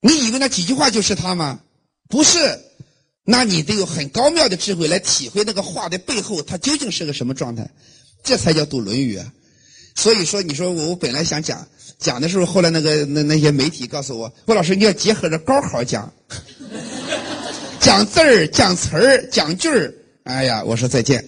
[0.01, 1.61] 你以为那几句话就是他吗？
[2.09, 2.61] 不是，
[3.25, 7.71] 那你得有很高妙的智慧来体会那个话的背后，他究竟是个什么状态。
[8.23, 9.33] 这才叫读《论语》啊！
[9.95, 11.67] 所以说，你说我我本来想讲
[11.99, 16.13] 讲的时候，后来那个那那些媒体告诉我，郭老师你要结合着高考讲，
[17.81, 19.95] 讲字儿、讲词儿、讲句儿。
[20.25, 21.25] 哎呀，我说再见，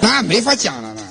[0.00, 1.02] 那没法讲了那。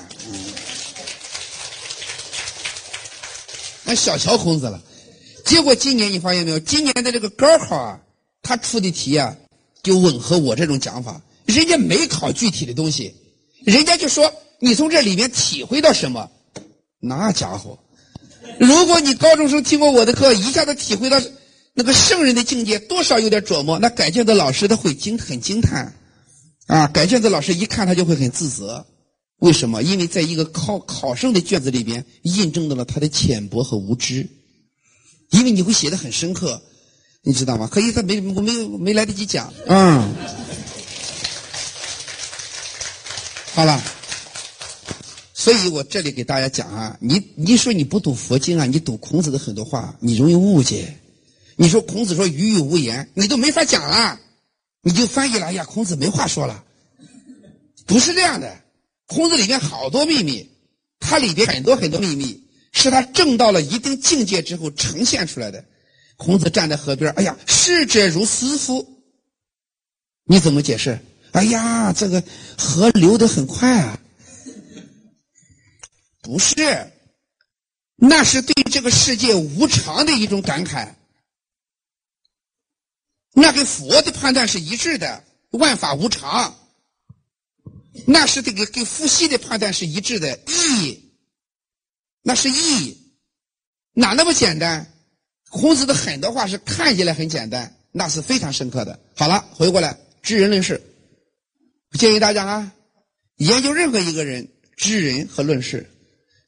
[3.84, 4.82] 那小瞧孔子了。
[5.44, 6.58] 结果今年你发现没有？
[6.58, 8.00] 今年的这个高考啊，
[8.42, 9.36] 他出的题啊，
[9.82, 11.20] 就吻合我这种讲法。
[11.44, 13.14] 人家没考具体的东西，
[13.64, 14.32] 人家就说。
[14.60, 16.30] 你从这里面体会到什么？
[17.00, 17.78] 那家伙，
[18.58, 21.20] 如果你高中生听过我的课，一下子体会到
[21.74, 23.78] 那个圣人的境界，多少有点琢磨。
[23.78, 25.92] 那改卷的老师他会惊很惊叹，
[26.66, 28.86] 啊，改卷子老师一看他就会很自责。
[29.38, 29.82] 为什么？
[29.82, 34.28] 因为在一个考考生的卷子里边，印证到了他的浅薄和无知。
[35.30, 36.62] 因为你会写的很深刻，
[37.22, 37.68] 你知道吗？
[37.70, 40.14] 可以，他没我没有没来得及讲，嗯，
[43.52, 43.82] 好了。
[45.34, 50.96] 所以我这里给大家讲啊，你你说你不读佛经啊，你读孔子的很多话，你容易误解。
[51.56, 54.18] 你说孔子说语语无言，你都没法讲了，
[54.84, 56.62] 你就翻译了，哎呀，孔子没话说了，
[57.86, 58.60] 不是这样的。
[59.06, 60.50] 孔子里面好多秘密，
[61.00, 65.64] 他里边很多很多秘密是他证到了一定境界之后呈现出来的。
[66.16, 69.02] 孔子站在河边，哎呀，逝者如斯夫，
[70.24, 70.98] 你怎么解释？
[71.32, 72.22] 哎呀，这个
[72.56, 73.98] 河流得很快啊！
[76.22, 76.92] 不是，
[77.96, 80.94] 那是对这个世界无常的一种感慨。
[83.34, 86.56] 那跟佛的判断是一致的，万法无常。
[88.06, 91.12] 那是这个跟伏羲的判断是一致的，义，
[92.22, 93.12] 那是义，
[93.92, 94.92] 哪那么简单？
[95.50, 98.98] 孔子的很多话是看起来很简单，那是非常深刻的。
[99.14, 100.82] 好了，回过来知人论事，
[101.98, 102.72] 建议大家啊，
[103.36, 105.88] 研究任何一个人知人和论事，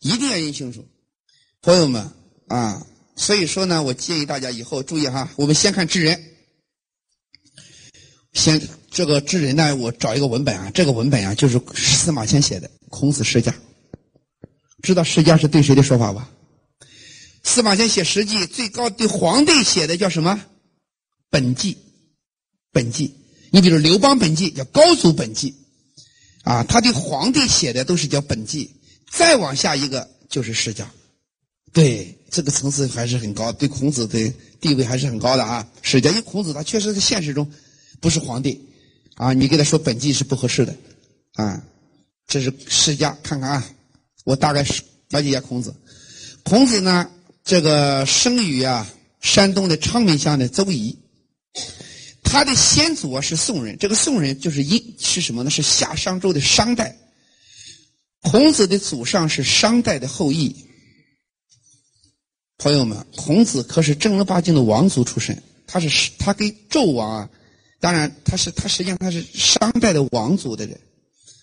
[0.01, 0.85] 一定要认清楚，
[1.62, 2.11] 朋友们
[2.49, 2.85] 啊。
[3.14, 6.36] 所以说呢，我建议大家以后注意哈，我们先看知人，
[8.37, 8.62] 先。
[8.88, 13.53] 这个知人呢，我找一个文本啊，这个文本啊就是司马迁写的《孔子世家》，
[14.81, 16.31] 知道世家是对谁的说法吧？
[17.42, 20.40] 司马迁写《史记》，最高对皇帝写的叫什么？
[21.29, 21.77] 本纪，
[22.72, 23.14] 本纪。
[23.51, 25.55] 你比如刘邦本纪叫高祖本纪，
[26.42, 28.77] 啊，他对皇帝写的都是叫本纪。
[29.11, 30.90] 再往下一个就是世家，
[31.75, 35.68] 对这个层次还是很高，对孔子的地位还是很高的啊。
[35.83, 37.51] 世家，因为孔子他确实在现实中
[38.00, 38.62] 不是皇帝。
[39.14, 40.76] 啊，你给他说本纪是不合适的，
[41.32, 41.64] 啊，
[42.26, 43.66] 这是世家，看看啊，
[44.24, 45.74] 我大概是了解一下孔子。
[46.42, 47.11] 孔子呢，
[47.42, 48.87] 这个生于啊
[49.22, 50.98] 山东的昌明乡的邹邑，
[52.22, 55.48] 他的先祖啊是宋人，这个宋人就是殷是什么呢？
[55.48, 56.98] 是夏商周的商代。
[58.20, 60.54] 孔子的祖上是商代的后裔。
[62.59, 67.30] 朋友们，孔子可是正儿八经的王族出身，他是他跟纣王啊。
[67.87, 70.77] 当然，他是他实际上他是商代的王族的人，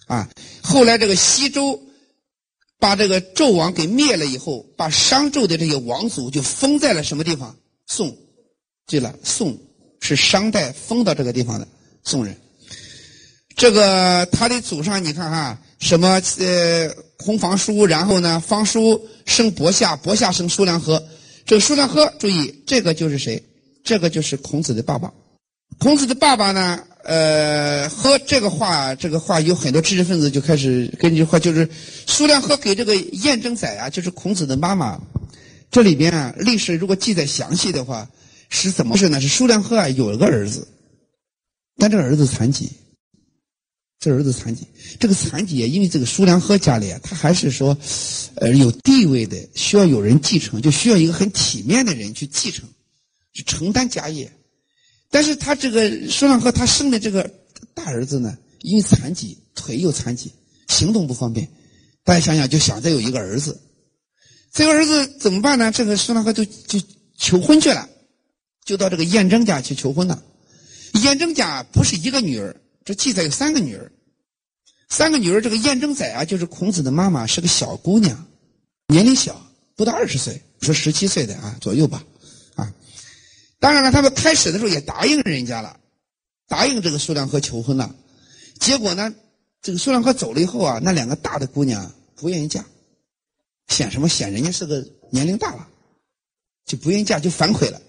[0.08, 0.30] 啊，
[0.62, 1.82] 后来这个西周
[2.80, 7.56] 把这个纣王给灭了以后，把商纣的这些王族就封在了什么地方？
[7.88, 8.14] 宋，
[8.88, 9.58] 对了，宋
[10.02, 11.66] 是商代封到这个地方的
[12.04, 12.36] 宋人。
[13.56, 21.02] 这个他的祖上你看哈，什么呃，孔房叔，然后呢，方叔生伯夏，伯夏生叔良和，
[21.46, 23.42] 这个叔良和，注意，这个就是谁？
[23.82, 25.14] 这个就是孔子的爸爸。
[25.84, 26.82] 孔子的爸爸呢？
[27.04, 31.70] 呃，和这个话，这个话有很多知识分子就开始根据话，就是
[32.08, 35.02] 苏良和给这个晏征仔啊，就是孔子的妈妈。
[35.70, 38.10] 这里边啊，历史如果记载详细的话，
[38.48, 39.20] 是怎么回事呢？
[39.20, 40.70] 是苏良和啊有一个儿子，
[41.76, 42.72] 但这个儿子残疾，
[44.00, 44.66] 这儿子残疾，
[45.02, 47.78] 这个残疾啊，因为这个苏良和家里啊，他还是说，
[48.36, 52.70] 呃，有地位的，需要有人继承，就需要一个很体面的人去继承，
[53.34, 54.32] 去承担家业。
[55.14, 57.30] 但是他这个舒让和他生的这个
[57.76, 60.32] 大儿子呢，因为残疾，腿又残疾，
[60.70, 61.48] 行动不方便。
[62.04, 63.62] 大家想想，就想再有一个儿子，
[64.52, 65.72] 这个儿子怎么办呢？
[65.72, 66.82] 这个舒让和就就
[67.16, 67.88] 求婚去了，
[68.66, 70.24] 就到这个晏征家去求婚了。
[71.04, 73.92] 晏征家不是一个女儿，这记载有三个女儿，
[74.90, 75.42] 三个女儿。
[75.42, 78.26] 这个晏征仔啊，就是孔子的妈妈，是个小姑娘，
[78.88, 79.40] 年龄小，
[79.76, 82.04] 不到二十岁，说十七岁的啊左右吧。
[83.64, 85.80] 当然了，他们开始的时候也答应人家了，
[86.50, 87.96] 答应这个苏良和求婚了。
[88.60, 89.16] 结果呢，
[89.62, 92.66] 这个苏良和走了以后啊，那两个大的姑娘不愿意嫁，
[93.70, 94.34] 显什么显？
[94.34, 95.66] 人家是个年龄大了，
[96.66, 97.82] 就不愿意嫁，就反悔了。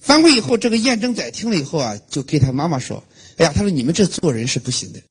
[0.00, 3.04] 反悔以后，这个燕征仔听了以后啊，就给他妈妈说
[3.36, 5.02] ：“哎呀，他说你们这做人是不行的。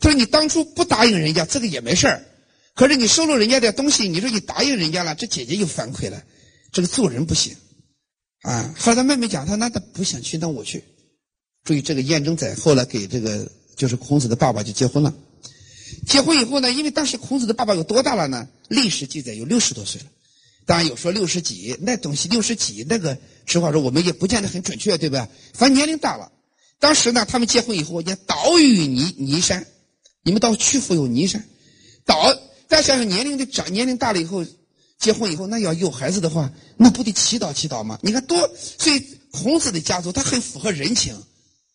[0.00, 2.24] 他说你当初不答应人家，这个也没事儿。
[2.74, 6.22] 可是你收了人家的东西，你说你答应人家了，这姐姐又反悔了，
[6.72, 7.54] 这个做人不行。”
[8.42, 10.82] 啊，后来他妹妹讲，他那他不想去，那我去。
[11.62, 15.12] 注意这个晏征仔后来给这个就是孔子的爸爸就结婚了。
[16.06, 18.48] 结婚以后呢，因为当时孔子的爸爸有多大了呢？
[18.68, 20.06] 历史记载有六十多岁了。
[20.64, 25.28] 当然有说六十几，那东西六十几那个，实话说我们也不见得很准确，对吧？
[25.52, 26.32] 反正年龄大了。
[26.78, 29.66] 当时呢，他们结婚以后，要岛屿泥泥山，
[30.22, 31.44] 你们到曲阜有泥山，
[32.06, 32.34] 岛。
[32.68, 34.46] 大家想想，年龄的长，年龄大了以后。
[35.00, 37.98] 结婚以后，那要有孩子的话，那不得祈祷祈祷吗？
[38.02, 38.38] 你看多，
[38.78, 39.02] 所以
[39.32, 41.16] 孔子的家族他很符合人情，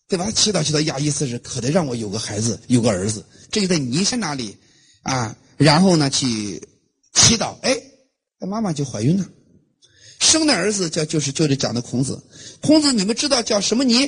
[0.07, 0.29] 对吧？
[0.29, 3.25] 祈祷祈祷呀，意思是可得让我有个孩子，有个儿子。
[3.49, 4.55] 这就在尼山那里
[5.01, 6.61] 啊，然后呢去
[7.13, 7.75] 祈祷，哎，
[8.39, 9.25] 他妈妈就怀孕了，
[10.19, 12.23] 生的儿子叫就是就是讲的孔子。
[12.61, 14.07] 孔子你们知道叫什么尼？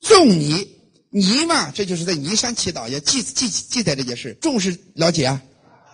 [0.00, 0.66] 仲尼，
[1.10, 4.32] 尼嘛，这就是在尼山祈祷，要记记记载这件事。
[4.40, 5.42] 仲是了解啊，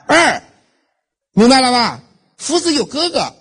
[0.06, 0.40] 二，
[1.32, 2.04] 明白了吧？
[2.36, 3.34] 夫子有哥哥，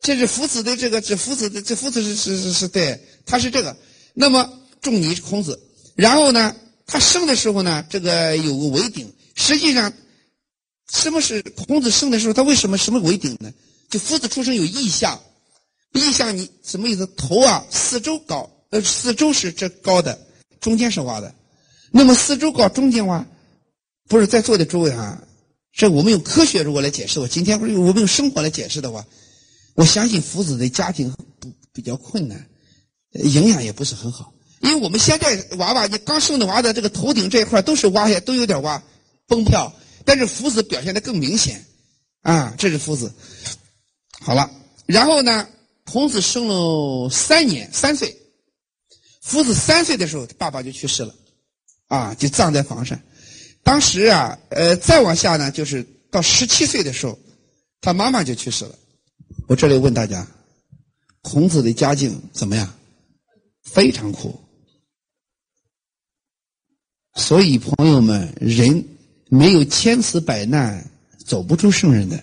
[0.00, 3.76] 这是夫子的这个，这夫子的这夫子是是是是对，他是这个。
[4.14, 4.50] 那么
[4.80, 5.60] 仲尼是孔子，
[5.94, 6.54] 然后呢，
[6.86, 9.12] 他生的时候呢，这个有个围顶。
[9.34, 9.92] 实际上，
[10.92, 13.52] 什么是孔子生的时候，他为什么什么围顶呢？
[13.88, 15.20] 就夫子出生有异象，
[15.92, 17.06] 异象你什么意思？
[17.16, 20.18] 头啊四周高，呃四周是这高的，
[20.60, 21.34] 中间是洼的，
[21.90, 23.24] 那么四周高中间洼，
[24.08, 25.22] 不是在座的诸位啊，
[25.80, 29.02] 这我们用科学如果来解释，我今天我们用生活来解释的话，
[29.72, 32.50] 我相信夫子的家庭不比较困难，
[33.12, 38.82] 营养也不是很好，因为我们现在娃娃，你刚生的娃的这个头顶这一块都是挖下，都有点挖
[39.26, 39.72] 崩掉，
[40.04, 41.64] 但是夫子表现的更明显，
[42.20, 43.10] 啊，这是夫子。
[44.20, 44.50] 好了，
[44.84, 45.48] 然后呢，
[45.86, 48.14] 孔子生了三年，三岁，
[49.22, 51.14] 夫子三岁的时候，爸爸就去世了，
[51.86, 53.00] 啊，就葬在房上。
[53.62, 57.18] 当时啊，呃，再往下呢，就是到十七岁的时候，
[57.80, 58.74] 他妈妈就去世了。
[59.46, 60.26] 我这里问大家，
[61.22, 62.74] 孔子的家境怎么样？
[63.62, 64.40] 非常苦。
[67.14, 68.84] 所以朋友们，人
[69.28, 70.90] 没有千死百难，
[71.26, 72.22] 走不出圣人的。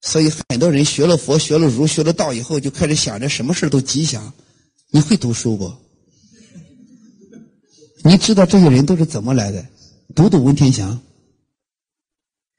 [0.00, 4.32] 所以很多人学了佛、学了儒、学了道以后，就开始想着什么事都吉祥。
[4.90, 5.72] 你会读书不？
[8.02, 9.64] 你知道这些人都是怎么来的？
[10.14, 11.00] 读读文天祥。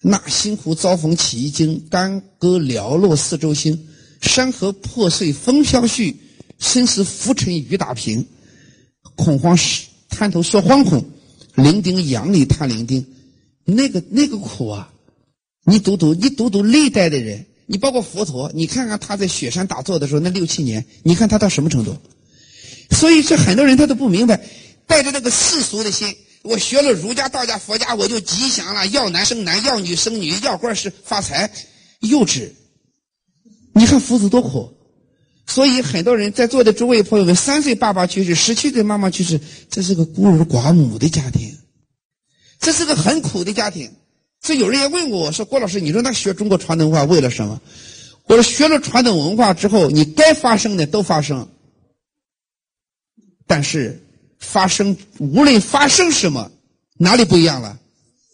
[0.01, 3.87] 那辛苦遭逢起一经，干戈寥落四周星。
[4.21, 6.15] 山河破碎风飘絮，
[6.57, 8.25] 身死浮沉雨打萍。
[9.15, 9.57] 恐慌
[10.09, 11.03] 滩头说惶恐，
[11.55, 13.05] 伶仃杨里叹伶仃。
[13.63, 14.91] 那个那个苦啊！
[15.63, 21.95] 你读读，你读读历代的人，你包括佛陀，你看看他在雪山打坐的时候那六七年，你看他到什么程度？
[22.91, 24.43] 所以这很多人他都不明白，
[24.89, 31.51] 带着那个世俗的心，我学了儒家、道家、佛家，我就吉祥了，要男生男，要女生女，要官是发财，
[31.99, 32.49] 幼稚。
[33.73, 34.73] 你看夫子多苦，
[35.45, 41.55] 所以很多人在座的诸位朋友们，三岁爸爸去世，十七岁妈妈去世，这是个孤儿寡母的家庭，
[42.59, 43.91] 这是个很苦的家庭。
[44.41, 47.61] 所以有人也问过我说：“郭老师，你说那学中国传统文化为了什么？”
[48.25, 51.47] 我说：“学了传统文化之后，你该发生的都发生，
[53.45, 54.01] 但是
[54.39, 56.51] 发生无论发生什么，
[56.97, 57.77] 哪里不一样了？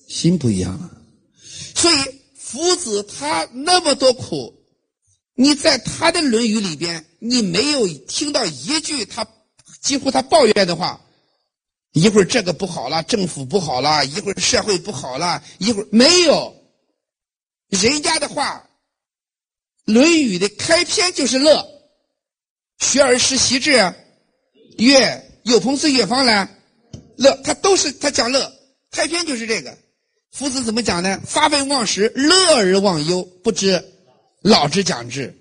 [0.07, 0.91] 心不一样了。
[1.75, 1.95] 所以
[2.37, 4.53] 夫子他那么多苦，
[5.33, 9.27] 你在他的《论语》里边，你没有听到一句他
[9.81, 11.01] 几乎他抱怨的话。”
[11.95, 16.53] 一会儿这个不好了，政府不好了；一会儿社会不好了；一会儿没有。
[17.69, 18.67] 人家的话，
[19.93, 21.65] 《论语》的开篇就是乐
[22.79, 23.93] ，“学而时习之，
[24.77, 26.49] 乐有朋自远方来，
[27.15, 28.51] 乐。”他都是他讲乐，
[28.91, 29.77] 开篇就是这个。
[30.31, 31.21] 夫子怎么讲呢？
[31.25, 33.83] 发愤忘食，乐而忘忧，不知
[34.41, 35.33] 老之讲之，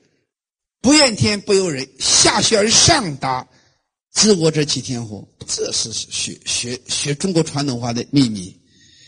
[0.81, 3.49] 不怨天不尤人，下学而上达。
[4.13, 5.27] 知我者几天乎？
[5.49, 8.57] 这是学学学中国传统文化的秘密。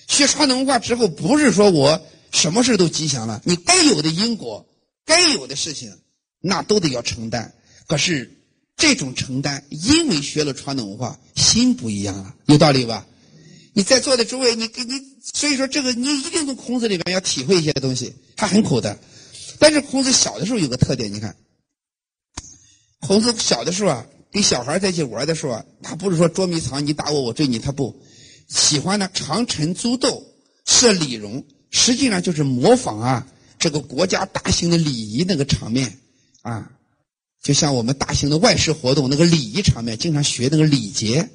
[0.09, 2.01] 学传统文化之后，不是说我
[2.33, 3.41] 什么事都吉祥了。
[3.45, 4.67] 你该有的因果，
[5.05, 5.97] 该有的事情，
[6.41, 7.55] 那都得要承担。
[7.87, 8.36] 可是
[8.77, 13.07] 这种承担，因为学了传统文化，心不一样了，有道理吧？
[13.73, 15.01] 你在座的诸位，你给你，
[15.35, 18.15] 所以说这个你一定从孔子里面要体会一些东西。
[18.37, 18.99] 他很苦的，
[19.59, 21.37] 但是孔子小的时候有个特点，你看，
[23.01, 24.07] 孔子小的时候啊。
[24.33, 28.03] 跟小孩在一起玩的时候啊，他不是说捉迷藏，你打我，我追你，他不
[28.49, 29.09] 喜欢呢。
[29.15, 30.27] 长陈租斗，
[30.67, 33.27] 设礼容，实际上就是模仿啊
[33.59, 35.99] 这个国家大型的礼仪那个场面
[36.43, 36.71] 啊，
[37.47, 41.31] 就像我们大型的外事活动那个礼仪场面，经常学那个礼节，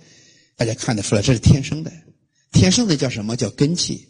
[0.58, 1.94] 大家看得出来，这是天生的，
[2.52, 4.10] 天生的叫什么叫根气？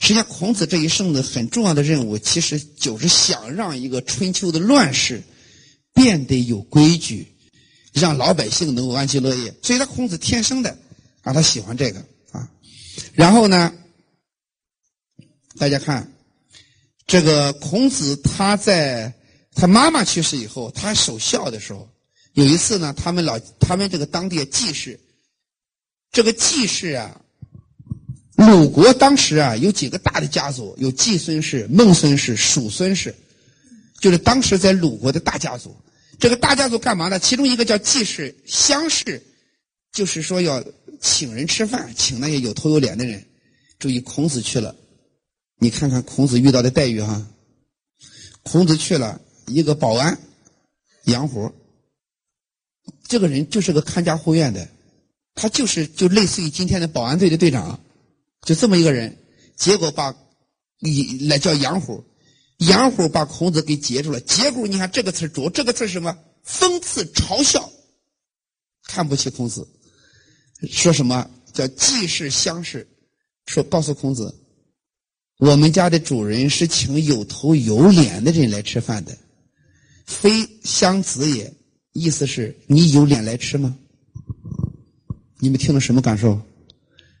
[0.00, 5.22] 实际上，孔子这一生的很重要的任务，其实就是想让一个春秋的乱世
[5.92, 7.28] 变得有规矩。
[7.92, 10.78] 让老百姓能够安居乐业，所以他孔子天生的
[11.20, 12.48] 啊，他喜欢这个啊。
[13.12, 13.74] 然后呢，
[15.58, 16.10] 大家看
[17.06, 19.12] 这个孔子他在
[19.54, 21.88] 他妈妈去世以后，他守孝的时候，
[22.32, 24.98] 有一次呢，他们老他们这个当地的季氏，
[26.10, 27.20] 这个季氏啊，
[28.36, 33.14] 鲁国当时啊有几个大的家族，有季孙氏、孟孙氏、叔孙氏，
[34.00, 35.76] 就是当时在鲁国的大家族。
[36.18, 37.18] 这个大家族干嘛呢？
[37.18, 39.22] 其中一个叫季氏、乡氏，
[39.92, 40.64] 就是说要
[41.00, 43.26] 请人吃饭，请那些有头有脸的人。
[43.78, 44.76] 注意，孔子去了，
[45.58, 47.26] 你看看孔子遇到的待遇哈。
[48.44, 50.18] 孔子去了一个保安，
[51.04, 51.52] 杨虎。
[53.06, 54.68] 这个人就是个看家护院的，
[55.34, 57.80] 他就是就类似于今天的保安队的队长，
[58.42, 59.18] 就这么一个人。
[59.56, 60.14] 结果把
[60.78, 62.04] 你来叫杨虎。
[62.58, 66.16] 杨虎把孔子给截住了，结果你看这个词主，这个词是什么？
[66.46, 67.70] 讽刺、嘲笑，
[68.84, 69.66] 看不起孔子，
[70.70, 72.86] 说什么叫季氏相氏？
[73.46, 74.32] 说告诉孔子，
[75.38, 79.18] 我们家的主人是请有头有脸的人来吃饭的，
[80.20, 81.52] 非相子也。
[81.92, 83.76] 意思是你有脸来吃吗？
[85.40, 86.40] 你们听了什么感受？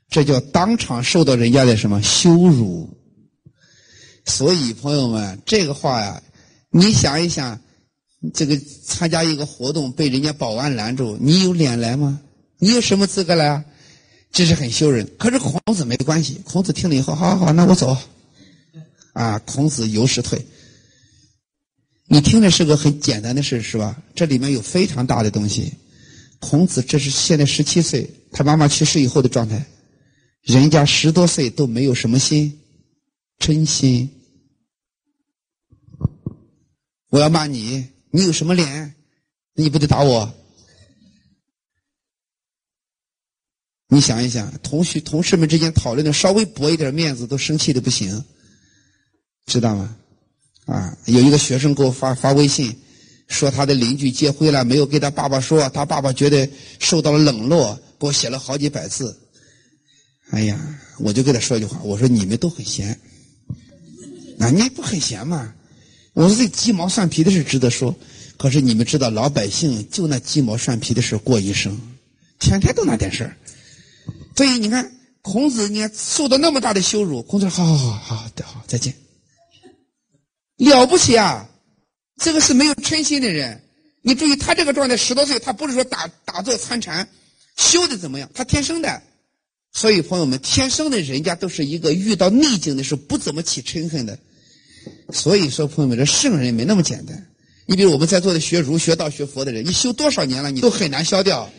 [0.08, 2.88] 这叫当场受到人家的什么羞辱？
[4.24, 6.22] 所以朋友们，这个话呀，
[6.70, 7.60] 你想一想，
[8.32, 12.20] 这个参加一个活动被人家保安拦住，你有脸来吗？
[12.58, 13.64] 你有什么资格来啊？
[14.30, 15.06] 这是很羞人。
[15.18, 17.96] 可是孔子没关系，孔子听了以后，好好好，那我走。
[19.12, 20.46] 啊，孔子由是退。
[22.12, 24.02] 你听着是个很简单的事，是吧？
[24.14, 25.72] 这里面有非常大的东西。
[26.40, 29.64] 孔子这是现在十七岁，他妈妈去世以后的状态。
[30.42, 32.60] 人家十多岁都没有什么心，
[33.38, 34.10] 真心。
[37.08, 38.94] 我要骂你，你有什么脸？
[39.54, 40.34] 你不得打我？
[43.88, 48.22] 你想一想，同学同事们之间讨论的稍微驳一点面子，都生气的不行，
[49.46, 49.96] 知道吗？
[50.66, 52.76] 啊，有一个学生给我发发微信，
[53.28, 56.48] 说他的邻居结婚了，没有给他爸爸说，他爸爸觉得
[56.78, 59.18] 受到了冷落，给我写了好几百字。
[60.30, 60.58] 哎呀，
[60.98, 62.98] 我就跟他说一句话，我说你们都很闲，
[64.38, 65.52] 那你不很闲吗？
[66.14, 67.94] 我说这鸡毛蒜皮的事值得说，
[68.36, 71.78] 可是你们知道老百姓就那鸡毛蒜皮的事过一生，
[72.38, 73.36] 天天都那点事儿。
[74.36, 74.92] 所以你看，
[75.22, 78.94] 孔子你看受到那么大的羞辱，孔子说好好好好的好再见，
[80.68, 81.48] 了不起啊！
[82.16, 83.62] 这个是没有嗔心的人。
[84.02, 87.08] 你注意他这个状态，十多岁，他不是说打打坐参禅
[87.56, 89.02] 修的怎么样，他天生的。
[89.72, 94.18] 所以，朋友们，天生的人家都是一个遇到逆境的时候不怎么起嗔恨的。
[95.12, 97.26] 所以说，朋友们，这圣人没那么简单。
[97.64, 101.50] 你比如我们在座的学儒、学道、学佛的人，你修多少年了，你都很难消掉。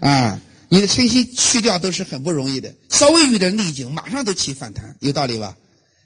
[0.00, 2.74] 啊，你的嗔心去掉都是很不容易的。
[2.88, 5.56] 稍微遇点逆境，马上都起反弹，有道理吧？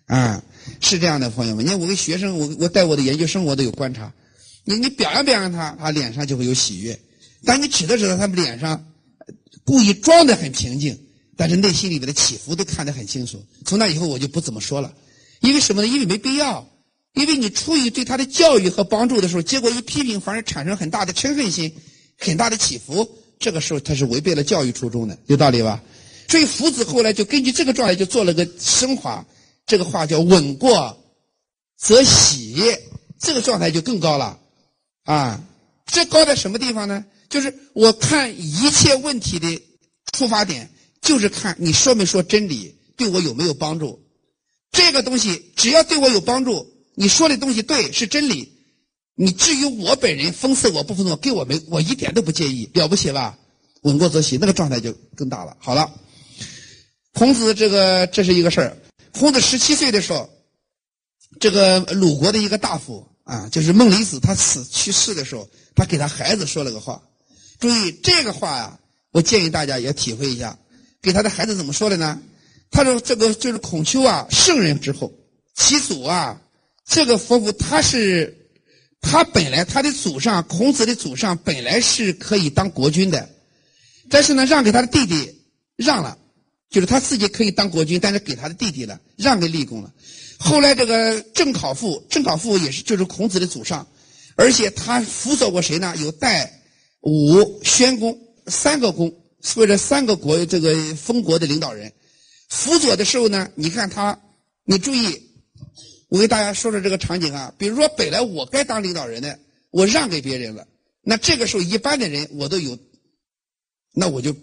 [0.06, 0.42] 啊，
[0.80, 1.64] 是这样的，朋友们。
[1.64, 4.12] 你看，我跟学生，我我带我的研究生，我都有观察。
[4.64, 6.94] 你你表扬表扬他，他脸上就会有喜悦；
[7.44, 8.86] 当你指着指着他们脸上。
[9.64, 10.96] 故意装得很平静，
[11.36, 13.44] 但是内心里面的起伏都看得很清楚。
[13.64, 14.94] 从那以后我就不怎么说了，
[15.40, 15.88] 因为什么呢？
[15.88, 16.68] 因为没必要。
[17.14, 21.72] 因为你出于对他的教育和帮助的时候，结果一批评反而产生很大的嗔恨心，
[22.16, 23.10] 很大的起伏。
[23.40, 25.82] 这个时候他是违背了教育初衷的，有道理吧？
[26.28, 29.26] 所以夫子后来就根据这个状态就做了个升华，
[29.66, 30.96] 这个话叫稳过
[31.76, 32.56] 则喜，
[33.18, 34.38] 这个状态就更高了
[35.04, 35.42] 啊！
[35.86, 37.04] 这高在什么地方呢？
[37.28, 39.62] 就是我看一切问题的
[40.12, 40.70] 出发点，
[41.02, 44.00] 就是看你说没说真理，对我有没有帮助。
[44.70, 48.52] 这个东西只要对我有帮助，你说的东西对是真理。
[49.14, 53.38] 你至于我本人讽刺我不讽刺我，跟我没我一点都不介意，了不起吧？
[53.82, 55.56] 稳过则喜，那个状态就更大了。
[55.58, 55.92] 好了，
[57.12, 58.76] 孔子这个这是一个事儿。
[59.18, 60.28] 孔子十七岁的时候，
[61.40, 67.02] 这个鲁国的一个大夫啊，就是孟离子，他死去世的时候，他给他孩子说了个话。
[67.58, 68.78] 注意这个话呀，
[69.10, 70.58] 我建议大家也体会一下。
[71.02, 72.20] 给他的孩子怎么说的呢？
[72.70, 75.12] 他说：“这个就是孔丘啊，圣人之后，
[75.54, 76.40] 其祖啊，
[76.84, 78.50] 这个夫妇他是，
[79.00, 83.28] 他本来他的祖上，孔子的祖上本来是可以当国君的，
[84.10, 85.42] 但是呢，让给他的弟弟
[85.76, 86.18] 让了，
[86.70, 89.92] 就是他自己可以当国君，但是给他的弟弟了，让给立功了。
[90.38, 93.86] 后来这个郑考父，郑考父也是就是孔子的祖上，
[94.34, 95.94] 而且他辅佐过谁呢？
[95.98, 96.52] 有代。”
[97.08, 101.92] 武宣公三个公，或者三个国这个封国的领导人，
[102.48, 104.18] 辅佐的时候呢，你看他，
[104.64, 105.22] 你注意，
[106.08, 107.54] 我给大家说说这个场景啊。
[107.56, 109.38] 比如说，本来我该当领导人的，
[109.70, 110.66] 我让给别人了，
[111.00, 112.76] 那这个时候一般的人我都有，
[113.94, 114.34] 那我就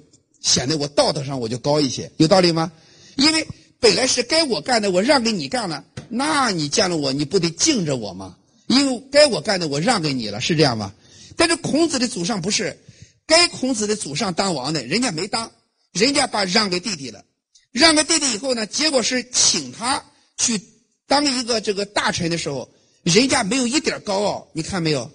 [0.43, 2.71] 显得我道德上我就高一些，有道理吗？
[3.15, 3.47] 因为
[3.79, 8.37] 本来是该我干的，我让给你干了，那你见了我，你不得敬着我吗？
[8.67, 10.93] 因为该我干的，我让给你了，是这样吗？
[11.35, 12.77] 但是孔子的祖上不是，
[13.25, 15.51] 该孔子的祖上当王的，人家没当，
[15.91, 17.23] 人家把让给弟弟了，
[17.71, 20.03] 让给弟弟以后呢，结果是请他
[20.37, 20.61] 去
[21.07, 22.69] 当一个这个大臣的时候，
[23.03, 25.09] 人家没有一点高傲，你看没有？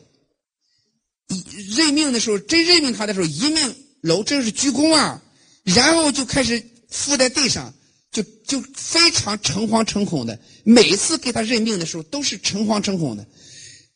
[1.29, 1.45] 一
[1.77, 5.23] 任命的时候，真任命他的时候，一命楼真是鞠躬啊，
[5.65, 7.73] 然后就开始伏在地上，
[8.11, 13.27] 就就非常诚惶诚恐的，每次给他任命的时候都是诚惶诚恐的，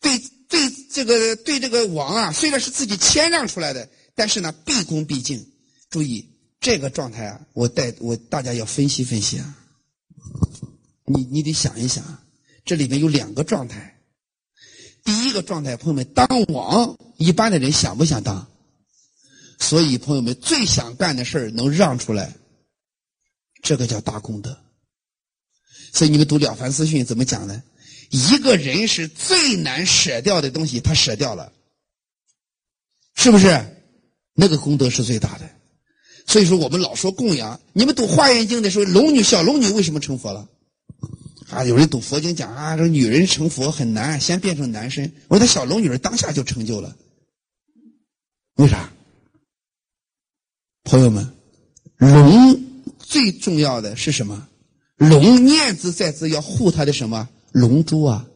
[0.01, 0.21] 对。
[0.53, 5.47] 对这个对这个王啊，虽然是自己谦让出来的，但是呢，毕恭毕敬。
[5.89, 6.29] 注意
[6.61, 9.57] 这个状态啊，我带我大家要分析分析啊。
[11.07, 12.23] 你你得想一想啊，
[12.67, 13.99] 这里面有两个状态。
[15.05, 18.47] 第一个状态，朋友们，当王一般的人想不想当？
[19.63, 22.35] 所以朋友们最想干的事儿能让出来，
[23.63, 24.59] 这个叫大功德。
[25.93, 27.63] 所以你们读《了凡四训》怎么讲呢？
[28.11, 31.53] 一个人是最难舍掉的东西，他舍掉了，
[33.15, 33.47] 是不是？
[34.35, 35.49] 那个功德是最大的。
[36.27, 37.61] 所以说我们老说供养。
[37.73, 40.49] 你们读《华严经》的时候，龙女小龙女为什么成佛了？
[41.51, 45.11] 啊，有人读佛经讲啊，这女人成佛很难，先变成男生。
[45.29, 46.97] 我说她小龙女当下就成就了，
[48.57, 48.92] 为啥？
[50.85, 51.33] 朋友们，
[51.97, 52.61] 龙
[52.99, 54.49] 最重要的是什么？
[54.97, 58.27] 龙念兹在兹，要护他的什么龙珠啊？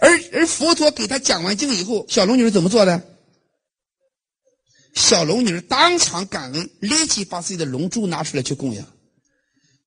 [0.00, 3.02] 而而佛陀给他讲完经以后，小龙女是怎么做的？
[4.94, 8.86] 小龙女当场感恩，立即把自己的龙珠拿出来去供养，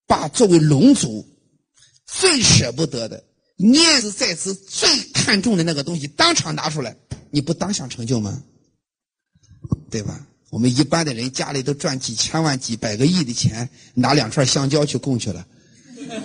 [0.07, 1.27] 把作为龙族
[2.05, 3.23] 最舍不得的
[3.55, 6.95] 念兹在兹、最看重的那个东西当场拿出来，
[7.31, 8.43] 你不当想成就吗？
[9.89, 10.27] 对吧？
[10.55, 15.45] 我们一般的人家里都赚几千万、几百个亿的钱，拿两串香蕉去供去了。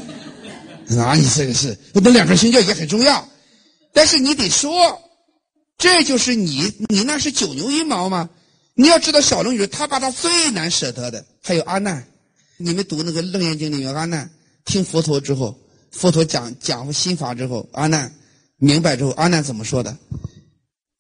[1.02, 3.28] 啊，你这个是那两串香蕉也很重要，
[3.92, 5.02] 但是你得说，
[5.78, 8.30] 这就是你，你那是九牛一毛吗？
[8.74, 12.06] 你要知道，小龙女她把她最难舍得的，还有阿难。
[12.56, 14.30] 你们读那个《楞严经》里面，阿难
[14.64, 15.58] 听佛陀之后，
[15.90, 18.14] 佛陀讲讲心法之后，阿难
[18.58, 19.98] 明白之后，阿难怎么说的？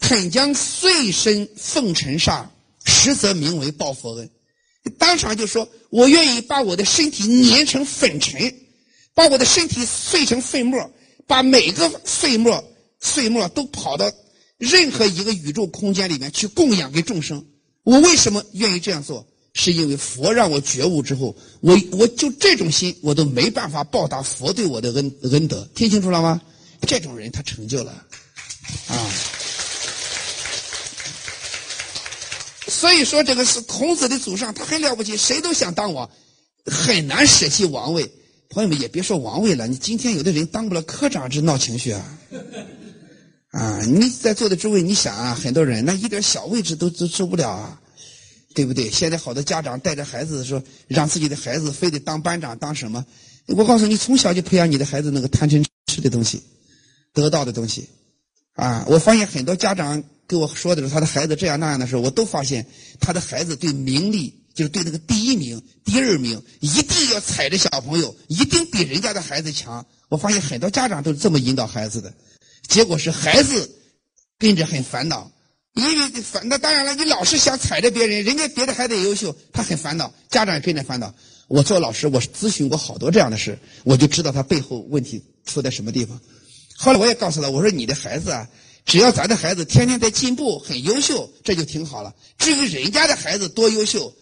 [0.00, 2.50] 肯将碎身奉尘沙，
[3.00, 4.30] 实则名为报佛恩。
[4.98, 8.54] 当场就说：“我愿意把我的身体碾成粉尘，
[9.14, 10.90] 把我的身体碎成粉末，
[11.26, 12.62] 把每个碎末
[13.00, 14.12] 碎末都跑到
[14.58, 17.44] 任何一个宇宙空间里面去供养给众生。”
[17.82, 19.26] 我为什么愿意这样做？
[19.52, 25.68] 是因为佛让我觉悟之后，我我就这种心，我都没办法报答佛对我的恩恩德。
[25.74, 26.40] 听清楚了吗？
[26.86, 27.90] 这种人他成就了，
[28.86, 29.12] 啊！
[32.70, 36.08] 所以说这个是孔子的祖上，他很了不起，谁都想当王，
[36.64, 38.10] 很难舍弃王位。
[38.48, 42.18] 朋友们也别说王位了，你今天有的人当不了科长，这闹情绪啊！
[43.50, 47.80] 啊，你在座的诸位，你想啊，很多人那一点小位置都都受不了啊，
[48.54, 48.90] 对不对？
[48.90, 53.04] 现在好多家长带着孩子说，让自己的孩子非得当班长当什么？
[53.46, 56.42] 我告诉你，从小就培养你的孩子那个贪嗔痴的东西，
[57.12, 57.88] 得到的东西。
[58.54, 62.64] 啊，我发现很多家长跟我说的时候，他的孩子这样那样的时候，我都发现
[63.00, 69.84] 他的孩子对名利，就是对那个第一名、第二名，一定要踩着小朋友，一定比人家的孩子强。
[70.08, 72.14] 我发现很多家长都是这么引导孩子的。
[72.68, 73.68] 结果是孩子
[74.38, 75.32] 跟着很烦恼，
[75.74, 81.12] 因为烦那当然了，你老是想踩着别人，人家别的孩子也优秀，他很烦恼，家长也跟着烦恼。
[81.48, 86.20] 我做老师，我咨询过好多这样的事，我就知道他背后问题出在什么地方。
[86.76, 88.48] 后来我也告诉他，我说你的孩子啊，
[88.90, 92.12] 只要咱的孩子天天在进步，很优秀，这就挺好了。
[92.38, 94.12] 至于人家的孩子多优秀，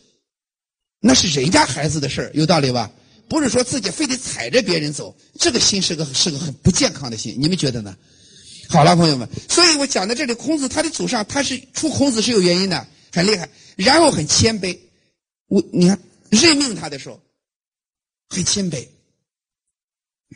[1.01, 2.93] 那是人家孩子的事儿，有道理吧？
[3.31, 7.97] 不是说自己非得踩着别人走，这个心是个是个很不健康的心，你们觉得呢？
[8.69, 14.79] 好了，朋友们，所以我讲到这里，孔子他的祖上他是出孔子是有原因的，很厉害，然后很谦卑。
[15.47, 15.99] 我你看
[16.29, 17.19] 任命他的时候，
[18.29, 18.87] 很谦卑。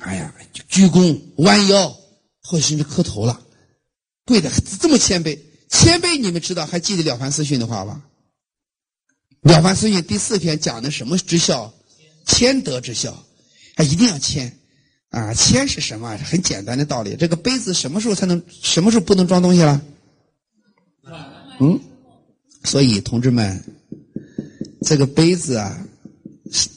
[0.00, 0.34] 哎呀，
[0.70, 1.94] 鞠躬弯腰，
[2.42, 3.38] 或者甚至磕头了，
[4.24, 4.50] 跪的
[4.80, 5.38] 这么谦卑。
[5.68, 8.02] 谦卑，你们知道还记得《了凡四训》的话吧？
[9.50, 11.72] 《了凡四训》第四篇讲的什么之孝？
[12.26, 13.12] 谦德之孝，
[13.74, 14.58] 啊，一定要谦。
[15.08, 16.16] 啊，谦是什么？
[16.18, 17.16] 很简单的道理。
[17.16, 18.42] 这个杯子什么时候才能？
[18.62, 19.82] 什么时候不能装东西了？
[21.60, 21.78] 嗯，
[22.64, 23.62] 所以同志们，
[24.86, 25.86] 这个杯子啊，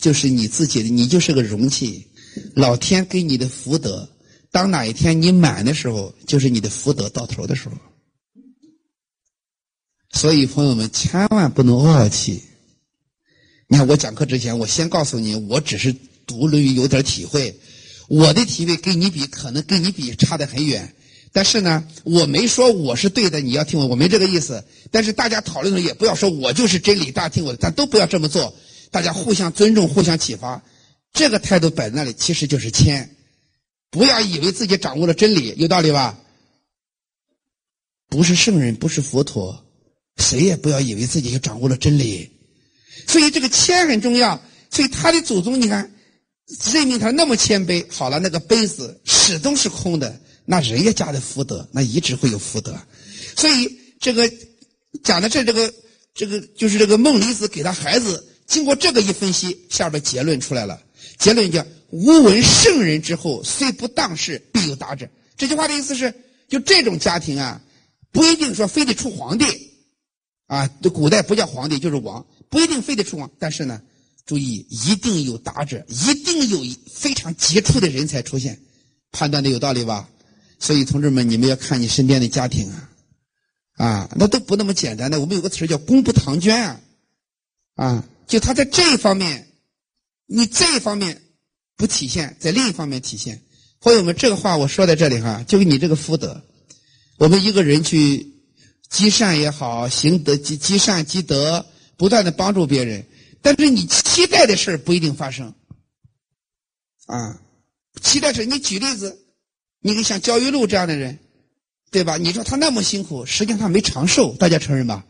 [0.02, 2.08] 就是你自己的，你就是个容器。
[2.56, 4.10] 老天给你的福德，
[4.56, 7.76] 当哪一天你满的时候，就是你的福德到头的时候。
[10.14, 12.42] 所以朋友们，千万不能傲气。
[13.68, 15.94] 你看我讲课之前，我先告诉你，我只是
[16.26, 17.60] 读《论语》有点体会。
[18.08, 20.96] 我的体会跟你比，可能跟你比差得很远，
[21.34, 24.64] 但是呢，我没说我是对的，你要听我，我没这个意思。
[24.90, 28.56] 但是大家讨论的时候也不要说我就是真理，大家听我的，咱都不要这么做，
[28.90, 30.64] 大家互相尊重，互相启发，
[31.12, 33.15] 这个态度摆在那里，其实就是谦。
[33.96, 36.20] 不要以为自己掌握了真理，有道理吧？
[38.10, 39.66] 不是圣人，不是佛陀，
[40.18, 42.30] 谁也不要以为自己就掌握了真理。
[43.08, 44.42] 所以这个谦很重要。
[44.70, 45.90] 所以他的祖宗，你看。
[46.74, 52.78] 任命他那么谦卑，好了，那个杯子始终是空的，那人家家的福德，那一直会有福德。
[53.36, 54.32] 所以这个
[55.04, 55.74] 讲的这这个
[56.14, 60.80] 这个就是这个孟离子给他孩子，经过这个一分析，下边结论出来了。
[61.18, 61.66] 结论叫
[61.96, 65.08] “吾闻圣人之后，虽不当世，必有达者”。
[65.38, 66.14] 这句话的意思是，
[66.50, 67.62] 就这种家庭啊，
[68.12, 69.46] 不一定说非得出皇帝
[70.48, 73.82] 啊，这古代不叫皇帝就是王，不一定非得出王，但是呢。
[74.26, 76.60] 注意，一定有达者，一定有
[76.92, 78.60] 非常杰出的人才出现，
[79.12, 80.10] 判断的有道理吧？
[80.58, 82.90] 所以，同志们，你们要看你身边的家庭啊，
[83.78, 85.20] 啊，那都不那么简单的。
[85.22, 86.82] 我们有个词叫“功不唐捐”啊，
[87.76, 89.48] 啊，就他在这一方面，
[90.26, 91.22] 你这一方面
[91.78, 93.42] 不体现，在另一方面体现。
[93.82, 96.44] 朋友们，这个话我说在这里哈，就你这个福德，
[97.18, 98.34] 我们一个人去
[98.90, 101.66] 积善也好，行德积积善积德，
[101.98, 103.06] 不断的帮助别人，
[103.42, 105.54] 但是你期待的事不一定发生。
[107.06, 107.40] 啊，
[108.02, 109.20] 期待是你举例子，
[109.82, 111.20] 你像焦裕禄这样的人，
[111.92, 112.18] 对吧？
[112.18, 115.06] 你说他那么辛苦，实际上他没长寿，大家承认吧？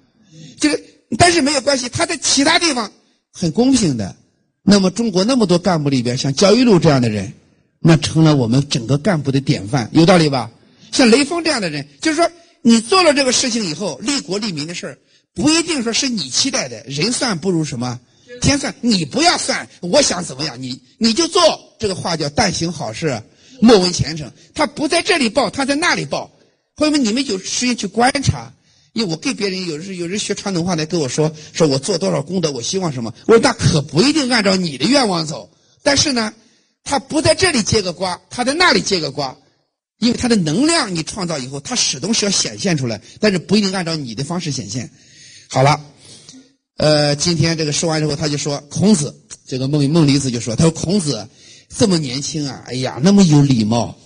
[0.60, 0.84] 就是，
[1.18, 2.92] 但是没有关系，他在其他地方
[3.32, 4.16] 很公平的。
[4.68, 7.32] 那么中国那么多干部里边，像焦裕禄这样的人，
[7.80, 10.50] 那成了我们整个干部的典范，有道理吧？
[10.92, 12.30] 像雷锋这样的人，就是说
[12.64, 14.98] 你做了这个事情以后，利国利民的事儿，
[15.36, 16.84] 不一定说是你期待的。
[16.88, 18.00] 人算不如什么
[18.42, 21.42] 天算，你不要算，我想怎么样，你你就做。
[21.78, 23.22] 这个话叫“但行好事，
[23.62, 24.32] 莫问前程”。
[24.56, 26.32] 他不在这里报，他在那里报。
[26.76, 28.52] 朋友们，你们有时间去观察。
[28.96, 33.14] 因为我跟别人有时有人学传统话来跟我说，说我做多少功德，我希望什么？
[33.28, 35.52] 我说那可不一定按照你的愿望走。
[35.84, 36.34] 但是呢，
[36.82, 39.36] 他不在这里接个瓜，他在那里接个瓜，
[40.00, 44.90] 因为他的能量你创造以后，他始终是要显现出来，但是不一定按照你的方式显现。
[45.50, 45.82] 好了，
[46.78, 49.14] 呃，今天这个说完之后，他就说孔子，
[49.46, 51.28] 这个孟孟离子就说，他说孔子
[51.68, 53.98] 这么年轻啊，哎呀，那么有礼貌，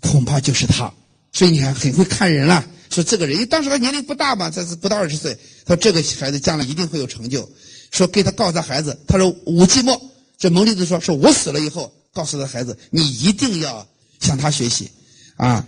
[0.00, 0.92] 恐怕就是他。
[1.32, 2.66] 所以你看，很会看人了。
[2.96, 5.38] 说这个人，因为当时他年龄不大嘛，才是不到二十岁。
[5.66, 7.46] 他说这个孩子将来一定会有成就。
[7.92, 10.00] 说给他告诉他孩子，他说五寂寞，
[10.38, 13.86] 这蒙离子说，说我死了以后，告诉他孩子，你一定要
[14.18, 14.90] 向他学习，
[15.36, 15.66] 啊，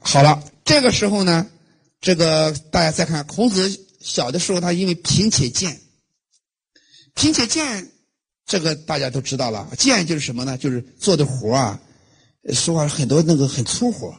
[0.00, 1.46] 好了，这个时候呢，
[2.00, 5.78] 这个大家再看孔子小的时候，他因为贫且贱，
[7.14, 7.90] 贫且贱，
[8.46, 10.56] 这个大家都知道了，贱就是什么呢？
[10.56, 11.78] 就是做的活啊，
[12.54, 14.14] 说话很多那个很粗活。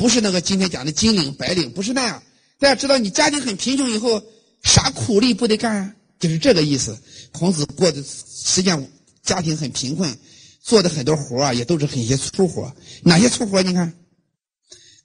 [0.00, 2.22] 不是那个今天讲的金领白领，不是那样。
[2.58, 4.22] 大家知道，你家庭很贫穷以后，
[4.62, 5.94] 啥苦力不得干？
[6.18, 6.98] 就是这个意思。
[7.32, 8.82] 孔子过的实际上
[9.22, 10.16] 家庭很贫困，
[10.62, 12.74] 做的很多活啊，也都是很些粗活。
[13.02, 13.60] 哪些粗活？
[13.60, 13.92] 你看，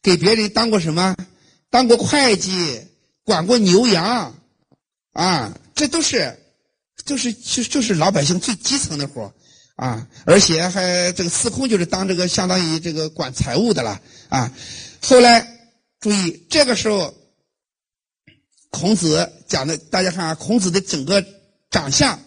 [0.02, 1.14] 给别人当过什么？
[1.70, 2.80] 当过会计，
[3.26, 4.34] 管过牛羊，
[5.12, 6.40] 啊，这都是，
[7.04, 9.34] 就是就就是老百姓最基层的活
[9.76, 10.08] 啊。
[10.24, 14.54] 而且还这个司空就是当这个相当于这个管财务的了啊。
[15.08, 15.60] 后来，
[16.00, 17.14] 注意这个时候，
[18.72, 21.24] 孔子讲的，大家看啊，孔子的整个
[21.70, 22.20] 长相，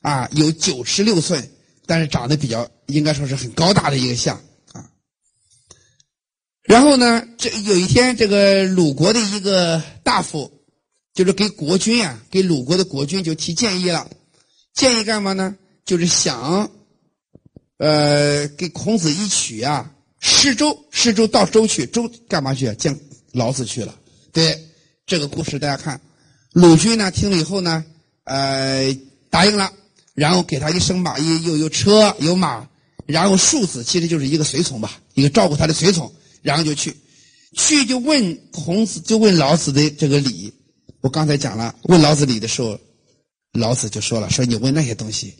[0.00, 1.50] 啊，有九尺六寸，
[1.84, 4.90] 但是长得比较，应该说是很高大的一个相啊。
[6.62, 10.50] 然后呢，这有一天，这个鲁国的一个大夫，
[11.12, 14.08] 就是给国君啊，给鲁国的国君就提建议了，
[14.72, 15.58] 建议干嘛呢？
[15.84, 16.70] 就是想，
[17.76, 19.93] 呃，给孔子一曲啊。
[20.26, 22.74] 施粥，施粥到周去，周干嘛去？
[22.76, 22.98] 见
[23.32, 23.94] 老子去了。
[24.32, 24.58] 对
[25.04, 26.00] 这个故事，大家看，
[26.54, 27.84] 鲁军呢听了以后呢，
[28.24, 28.96] 呃，
[29.28, 29.70] 答应了，
[30.14, 32.66] 然后给他一升马衣，又有车有马，
[33.04, 36.10] 然后庶子其实就是一个随从吧，一个照顾他的随从，
[36.40, 36.96] 然后就去，
[37.52, 40.54] 去就问孔子，就问老子的这个礼。
[41.02, 42.78] 我刚才讲了，问老子礼的时候，
[43.52, 45.34] 老子就说了，说你问那些东西，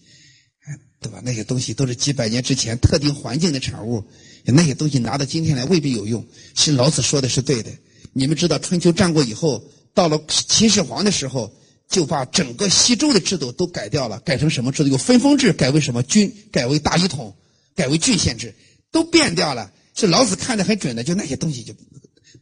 [1.01, 1.23] 对吧？
[1.25, 4.05] 那些东西都是几百年之前特定环境的产物。
[4.53, 6.27] 那些东西拿到今天来未必有用。
[6.55, 7.71] 其实老子说的是对的。
[8.13, 9.65] 你们知道春秋战国以后，
[9.95, 11.53] 到了秦始皇的时候，
[11.89, 14.91] 就把整个西周的制度都改掉了，改成什么制度？
[14.91, 16.33] 由分封制改为什么郡？
[16.53, 17.35] 改为大一统，
[17.75, 18.55] 改为郡县制，
[18.91, 19.73] 都变掉了。
[19.95, 21.75] 是老子看得很准的，就那些东西，就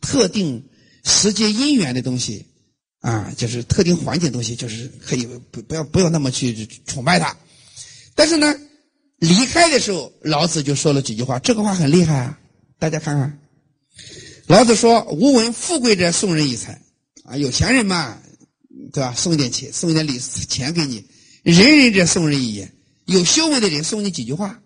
[0.00, 0.64] 特定
[1.04, 2.46] 时节因缘的东西，
[3.00, 7.36] 啊，就是特定环境的东西，就是可以不不要不要那么去崇拜它。
[8.14, 8.54] 但是呢。
[9.22, 12.40] 离开的时候，老子就说了几句话，这个话很厉害啊！
[12.80, 13.38] 大家看看，
[14.48, 16.82] 老子说：“吾闻富贵者送人以财，
[17.22, 18.18] 啊，有钱人嘛，
[18.92, 19.14] 对吧？
[19.16, 21.06] 送一点钱，送一点礼钱给你。
[21.44, 22.72] 仁人者送人以言，
[23.04, 24.60] 有修为的人送你几句话。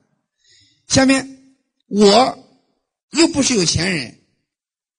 [0.89, 1.39] 下面，
[1.89, 2.39] 我
[3.11, 4.15] 又不是有钱人，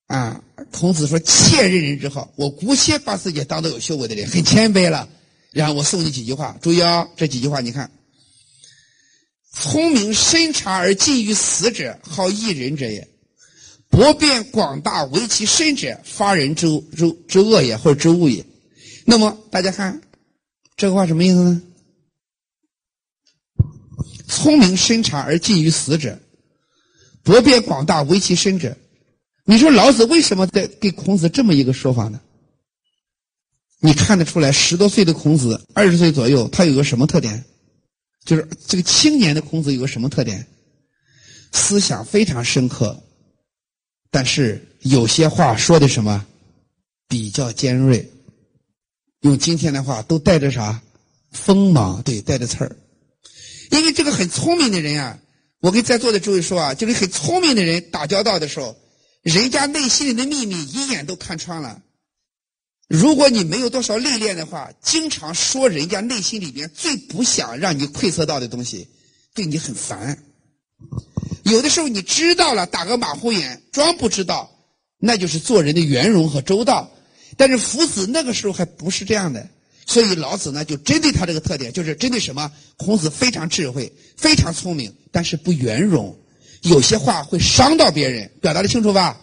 [0.05, 5.09] 啊，孔子说：切任人之好，我姑且把自己当做有修为的人，很谦卑了。
[5.51, 7.89] 然后我送你几句话，注意啊，这几句话你看。”
[9.59, 13.07] 聪明深察而近于死者，好益人者也；
[13.89, 18.45] 博辩广大为其深者，发人之之之恶也，或者之物也。
[19.05, 20.01] 那么大家看
[20.75, 21.61] 这个话什么意思呢？
[24.27, 26.19] 聪明深察而近于死者，
[27.23, 28.77] 博辩广大为其深者。
[29.45, 32.21] 你说老子为什么在给孔子这么一个说法呢？
[33.79, 37.43] 你看得出来，十多岁的孔子，二十岁左右，他有个什么特点？
[38.27, 40.45] 就是这个青年的孔子有个什么特点？
[41.53, 43.01] 思想非常深刻，
[44.11, 46.25] 但是有些话说的什么
[47.07, 48.11] 比较尖锐。
[49.21, 50.81] 用今天的话，都带着啥
[51.31, 52.75] 锋芒，对，带着刺儿。
[53.71, 55.17] 因为这个很聪明的人啊，
[55.61, 58.75] 我跟在座的诸位说啊，就是很聪明的人打交道的时候，
[59.21, 61.81] 人家内心里的秘密一眼都看穿了。
[62.87, 68.87] 如果你没有多少历练的话，经常说人家内心里边最不想让你窥测到的东西，
[69.33, 70.17] 对你很烦。
[71.43, 74.49] 有的时候你知道了，打个马虎眼，装不知道，
[74.99, 76.89] 那就是做人的圆融和周到。
[77.35, 79.49] 但是夫子那个时候还不是这样的，
[79.85, 82.49] 所以老子呢就针对他这个特点，就是针对什么？
[82.77, 86.17] 孔子非常智慧，非常聪明，但是不圆融，
[86.61, 89.19] 有些话会伤到别人，表达的清楚吧？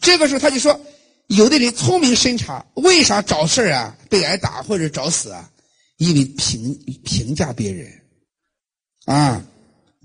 [0.00, 0.80] 这个时候他就说。
[1.28, 3.96] 有的人聪明深察，为啥找事儿啊？
[4.10, 5.50] 被挨打或者找死啊？
[5.98, 6.74] 因为评
[7.04, 8.02] 评价别人，
[9.04, 9.44] 啊，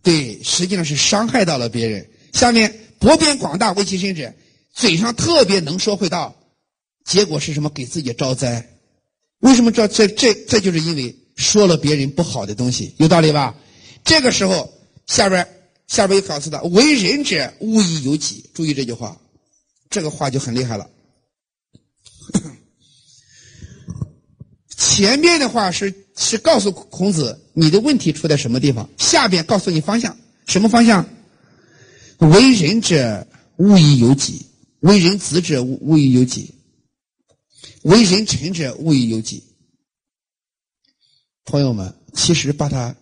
[0.01, 2.09] 对，实际上是伤害到了别人。
[2.33, 4.33] 下面博遍广大为其身者，
[4.73, 6.35] 嘴上特别能说会道，
[7.05, 7.69] 结果是什么？
[7.69, 8.67] 给自己招灾。
[9.39, 13.55] 为什么这这这这就是因为说了别人不好的东西，有道理吧？
[14.03, 14.73] 这个时候
[15.05, 15.47] 下边
[15.87, 18.49] 下边有告诉他：为人者，勿以有己。
[18.53, 19.15] 注意这句话，
[19.89, 20.89] 这个话就很厉害了。
[24.85, 31.07] 前面的话是是告诉孔子你的问题出在什么地方，下边告诉你方向，什么方向？
[32.19, 33.25] 为人者
[33.55, 34.45] 勿以有己，
[34.81, 36.53] 为人子者勿以有己，
[37.83, 39.43] 为人臣者勿以有己。
[41.45, 42.93] 朋友们，其实把它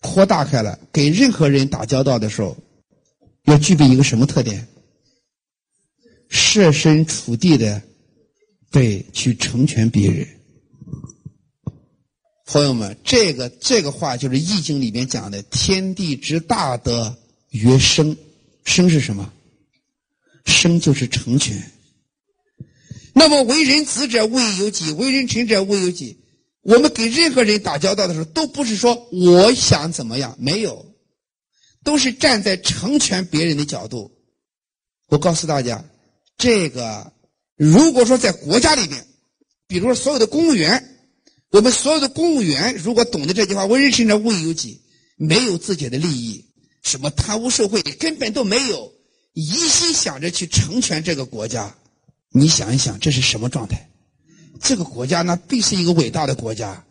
[0.00, 2.56] 扩大开了，跟任何人打交道的时候，
[3.44, 4.66] 要具备一个什么特点？
[6.28, 7.80] 设身处地的。
[8.72, 10.26] 对，去成全别人。
[12.46, 17.14] 朋友们，这个这个话就是《易经》里面讲的“天地之大德
[17.50, 18.16] 曰生”，
[18.64, 19.30] 生是什么？
[20.46, 21.70] 生就是成全。
[23.12, 26.24] 那么，为人子者勿以有己，为人臣者勿有己。
[26.62, 30.86] 我们跟任何人打交道的时候，都不是说我想怎么样，没有，
[31.84, 34.12] 都是站在成全别人的角度。
[35.08, 35.84] 我告诉大家，
[36.38, 37.12] 这个。
[37.64, 39.06] 如果说在国家里面，
[39.68, 40.98] 比如说所有的公务员，
[41.52, 44.80] 我们所有的公务员如果懂得这句话“为人臣者勿以有己”，
[45.14, 46.44] 没有自己的利益，
[46.82, 48.92] 什么贪污受贿根本都没有，
[49.32, 51.72] 一心想着去成全这个国家，
[52.32, 53.88] 你想一想这是什么状态？
[54.60, 56.84] 这个国家那必是一个伟大的国家。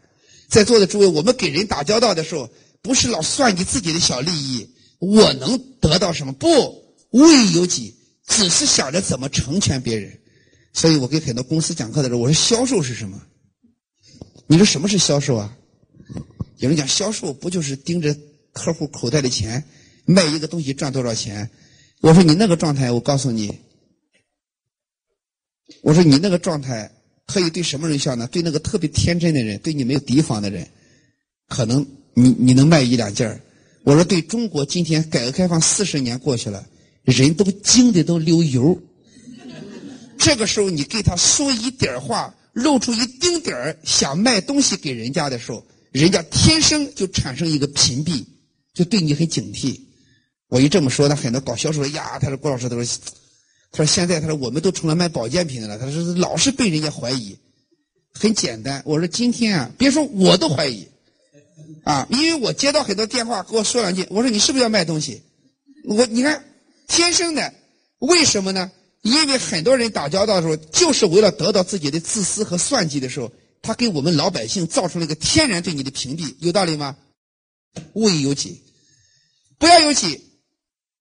[0.47, 2.49] 在座的诸位，我们给人打交道的时候，
[2.81, 4.69] 不是老算计自己的小利益，
[4.99, 6.31] 我能得到什么？
[6.31, 6.49] 不，
[7.09, 7.93] 物以有己，
[8.25, 10.17] 只是想着怎么成全别人。
[10.73, 13.21] 所以我给很多公司讲课的时候，我说销售是什么？
[14.47, 15.57] 你说什么是销售啊？
[16.57, 18.15] 有人讲销售不就是盯着
[18.53, 19.63] 客户口袋的钱，
[20.05, 21.49] 卖一个东西赚多少钱？
[22.01, 23.59] 我说你那个状态，我告诉你，
[25.81, 26.91] 我说你那个状态
[27.25, 28.27] 可以对什么人效呢？
[28.27, 30.67] 对那个特别天真的人，对你没有提防的人，
[31.47, 33.41] 可能你你能卖一两件。
[33.83, 36.67] 我说对中国今天改革开放四十年过去了，
[37.03, 38.81] 人都精的都流油。
[40.21, 48.23] 这个时候，你给他说一点话，露出一丁点儿想卖东西给人家的时候，人家天生就产生一个屏蔽，
[48.71, 49.81] 就对你很警惕。
[50.47, 52.85] 我一这么说，他很多搞销售的呀，他说郭老师，他说，
[53.71, 57.35] 他说现在他说我们都成了卖保健品的了，他说老是被人家怀疑。
[58.13, 60.87] 很简单，我说今天啊，别说我都怀疑，
[61.83, 65.23] 啊，因为我接到很多电话，给我说两句，我说你是不是要卖东西？
[65.85, 66.43] 我你看，
[66.87, 67.53] 天生的，
[67.99, 68.69] 为什么呢？
[69.01, 73.31] 因为很多人打交道的时候，就是为了得到自己的自私和算计的时候，
[73.63, 76.95] 他给我们老百姓造成了一个天然对你的屏蔽，有道理吗？
[77.93, 78.61] 勿以有己，
[79.57, 80.21] 不要有己，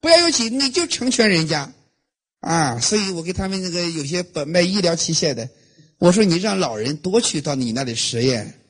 [0.00, 1.74] 不要有己，你就成全人家
[2.40, 2.80] 啊！
[2.80, 5.50] 所以我给他们那个有些卖医疗器械的，
[5.98, 8.60] 我说你让老人多去到你那里实验，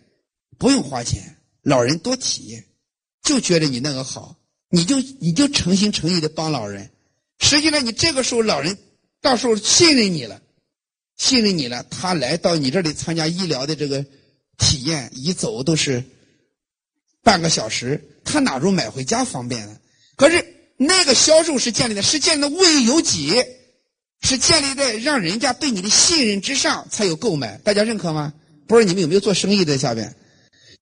[0.59, 2.65] 不用花钱，老人多体验，
[3.23, 4.35] 就觉得你那个好，
[4.71, 6.91] 你就你就诚心诚意的帮老人，
[7.39, 8.77] 实际上你这个时候老人。
[9.23, 10.41] 到时候信任你了，
[11.17, 14.05] 信任你了，他来到你这里参加医疗的这个
[14.57, 16.03] 体验，一走都是
[17.23, 19.77] 半个小时，他哪如买回家方便呢？
[20.17, 20.43] 可是
[20.79, 23.45] 那个销售是建立的，是建立的物以有己，
[24.23, 28.33] 是建立在让人家对你的信任之上才有购买，大家认可吗？
[28.67, 30.15] 不知道你们有没有做生意在下边？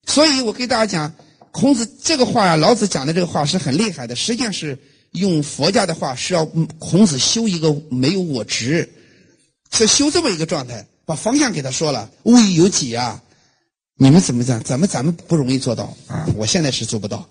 [0.07, 1.13] 所以我给大家讲，
[1.51, 4.79] 孔子这个话呀，老子讲的这个话是很厉害的，实际上是。
[5.13, 6.45] 用佛家的话是要
[6.79, 8.89] 孔子修一个没有我执，
[9.73, 12.11] 是修这么一个状态，把方向给他说了。
[12.25, 13.23] 物以有己啊，
[13.97, 14.63] 你们怎么讲？
[14.63, 16.29] 咱们咱们不容易做到啊！
[16.37, 17.29] 我现在是做不到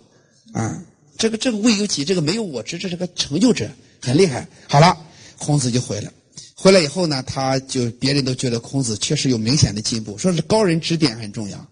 [0.54, 0.84] 啊。
[1.18, 3.70] 这个这个物有己，这个没有我执，这是个成就者，
[4.02, 4.48] 很厉害。
[4.68, 4.98] 好了，
[5.38, 6.12] 孔子就回来，
[6.56, 11.68] 回来以后呢，他就别人都觉得孔子确实有明显的进步，说是高人指点很重要。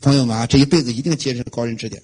[0.00, 2.02] 朋友们啊，这一辈子一定接受高人指点。